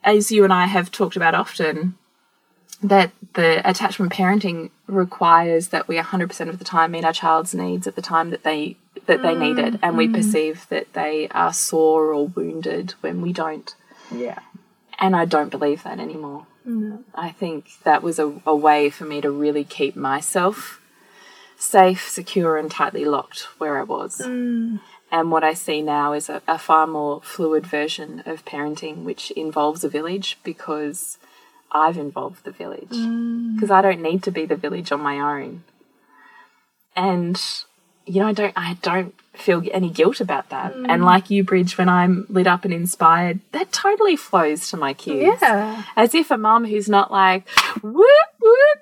[0.06, 1.96] as you and I have talked about often,
[2.82, 7.86] that the attachment parenting requires that we 100% of the time meet our child's needs
[7.86, 8.76] at the time that they
[9.06, 10.14] that they need it and we mm.
[10.14, 13.74] perceive that they are sore or wounded when we don't
[14.10, 14.38] Yeah.
[14.98, 16.46] and I don't believe that anymore.
[17.14, 20.80] I think that was a, a way for me to really keep myself
[21.56, 24.20] safe, secure, and tightly locked where I was.
[24.24, 24.80] Mm.
[25.10, 29.30] And what I see now is a, a far more fluid version of parenting, which
[29.32, 31.18] involves a village because
[31.70, 32.90] I've involved the village.
[32.90, 33.54] Mm.
[33.54, 35.64] Because I don't need to be the village on my own.
[36.96, 37.40] And
[38.06, 40.74] you know, I don't I don't feel any guilt about that.
[40.74, 40.86] Mm.
[40.88, 44.94] And like you, Bridge, when I'm lit up and inspired, that totally flows to my
[44.94, 45.38] kids.
[45.42, 45.84] Yeah.
[45.96, 47.48] As if a mum who's not like
[47.82, 48.06] whoop,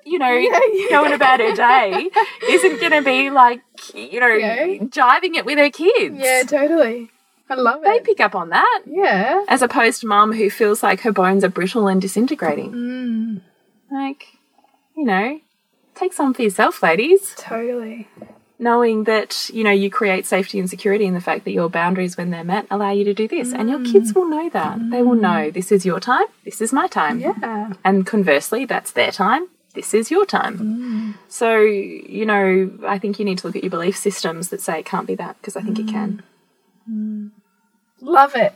[0.05, 0.59] you know, yeah.
[0.89, 2.09] going about her day,
[2.49, 3.61] isn't gonna be like,
[3.93, 4.65] you know, Yeah.
[4.99, 6.15] jiving it with her kids.
[6.17, 7.09] Yeah, totally.
[7.49, 8.03] I love They it.
[8.03, 8.81] They pick up on that.
[8.87, 9.43] Yeah.
[9.47, 12.71] As opposed to mum who feels like her bones are brittle and disintegrating.
[12.71, 13.41] Mm.
[13.91, 14.27] Like,
[14.97, 15.39] you know,
[15.93, 18.07] take some for yourself, ladies Totally.
[18.57, 22.17] knowing that you know you create safety and security in the fact that your boundaries
[22.17, 25.01] when they're met allow you to do this and your kids will know that they
[25.01, 27.73] will know this is your time this is my time Yeah.
[27.83, 31.13] and conversely that's their time this is your time mm.
[31.27, 34.79] so you know i think you need to look at your belief systems that say
[34.79, 36.23] it can't be that because i think it can
[36.89, 37.29] mm.
[38.01, 38.53] Love it.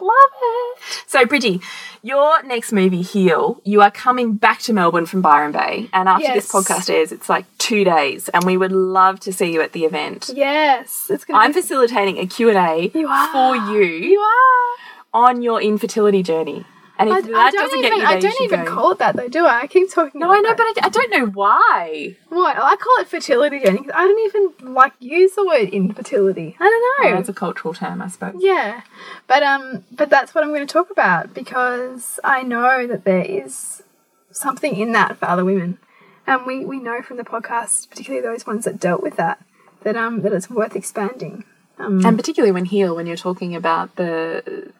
[0.00, 1.60] love it so bridgie
[2.02, 6.32] your next movie heal you are coming back to melbourne from byron bay and after
[6.32, 9.72] this podcast airs it's like two days and we would love to see you at
[9.72, 11.06] the event Yes.
[11.10, 15.26] It's gonna I'm be facilitating a Q&A You for you, you are.
[15.28, 16.64] on your infertility journey.
[16.98, 18.64] And if I, that I don't doesn't even, get you there, I don't should even
[18.64, 18.70] go.
[18.74, 19.60] call it that though, do I?
[19.62, 20.20] I keep talking.
[20.20, 22.16] No, I know, about but I, I don't know why.
[22.28, 22.56] What?
[22.56, 26.56] I call it fertility journey I don't even like use the word infertility.
[26.60, 27.12] I don't know.
[27.12, 28.36] Oh, that's a cultural term, I suppose.
[28.38, 28.82] yeah,
[29.26, 33.24] but um, but that's what I'm going to talk about because I know that there
[33.24, 33.82] is
[34.30, 35.78] something in that for other women,
[36.26, 39.42] and we we know from the podcast, particularly those ones that dealt with that,
[39.82, 41.44] that um that it's worth expanding.
[41.78, 44.70] Um, And particularly when heal, when you're talking about the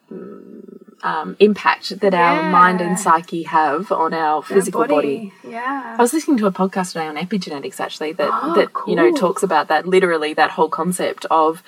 [1.02, 5.32] um, impact that our mind and psyche have on our our physical body.
[5.46, 5.96] Yeah.
[5.98, 9.12] I was listening to a podcast today on epigenetics actually that Oh, that you know
[9.14, 11.62] talks about that literally that whole concept of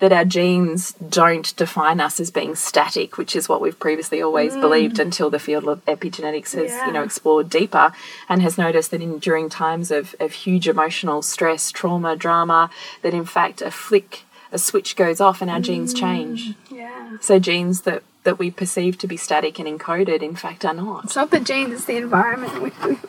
[0.00, 4.52] that our genes don't define us as being static, which is what we've previously always
[4.54, 7.06] believed until the field of epigenetics has, you know, Mm.
[7.06, 7.92] Explored deeper
[8.28, 12.70] and has noticed that in during times of, of huge emotional stress, trauma, drama,
[13.02, 14.23] that in fact a flick,
[14.54, 16.54] a switch goes off and our genes mm, change.
[16.70, 17.16] yeah.
[17.20, 21.04] So genes that, that we perceive to be static and encoded in fact are not.
[21.04, 22.52] It's not the genes; it's the environment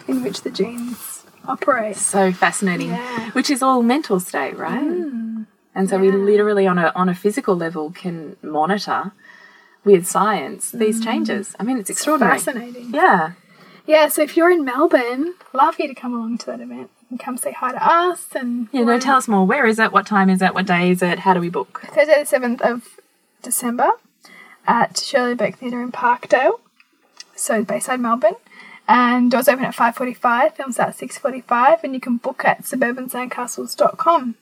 [0.07, 1.95] in which, the genes operate.
[1.95, 3.29] so fascinating Yeah.
[3.31, 5.45] which is all mental state right mm.
[5.75, 9.11] and so we literally on a on a physical level can monitor
[9.83, 11.03] with science these mm.
[11.03, 12.89] changes i mean it's extraordinary Fascinating.
[12.93, 13.33] yeah
[13.87, 17.19] Yeah, so if you're in Melbourne, love you to come along to that event and
[17.19, 20.05] come say hi to us and yeah no tell us more where is it what
[20.07, 22.99] time is it what day is it how do we book Thursday the seventh of
[23.41, 23.91] December
[24.67, 26.59] at Shirley Burke Theatre in Parkdale.
[27.35, 28.35] So Bayside Melbourne.
[28.87, 32.17] And doors open at five forty five, films at six forty five, and you can
[32.17, 34.35] book at suburbansandcastles.com.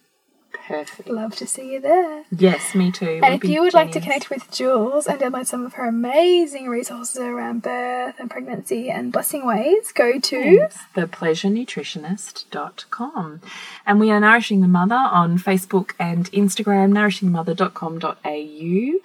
[0.53, 1.09] perfect.
[1.09, 2.23] Love to see you there.
[2.31, 3.19] yes me too.
[3.23, 6.69] And if you would like to connect with Jules and download some of her amazing
[6.69, 13.41] resources around birth and pregnancy and blessing ways, go to thepleasurenutritionist.com
[13.85, 18.99] and we are nourishing the mother on facebook and instagram nourishingthemother.com.au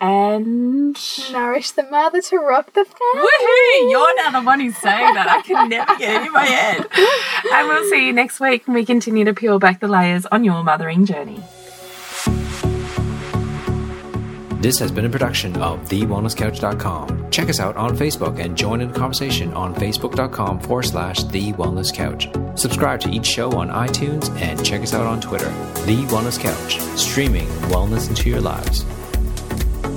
[0.00, 0.96] and
[1.32, 3.28] Nourish the Mother to Rock the Family.
[3.28, 3.90] Woohoo!
[3.90, 5.28] You're now the one who's saying that.
[5.28, 6.86] I can never get it in my head.
[7.52, 10.44] And we'll see you next week when we continue to peel back the layers on
[10.44, 11.42] your mothering journey.
[14.60, 17.30] This has been a production of TheWellnessCouch.com.
[17.30, 21.54] Check us out on Facebook and join in the conversation on Facebook.com forward slash The
[21.54, 22.28] Wellness Couch.
[22.60, 25.48] Subscribe to each show on iTunes and check us out on Twitter.
[25.86, 28.84] The Wellness Couch, streaming wellness into your lives.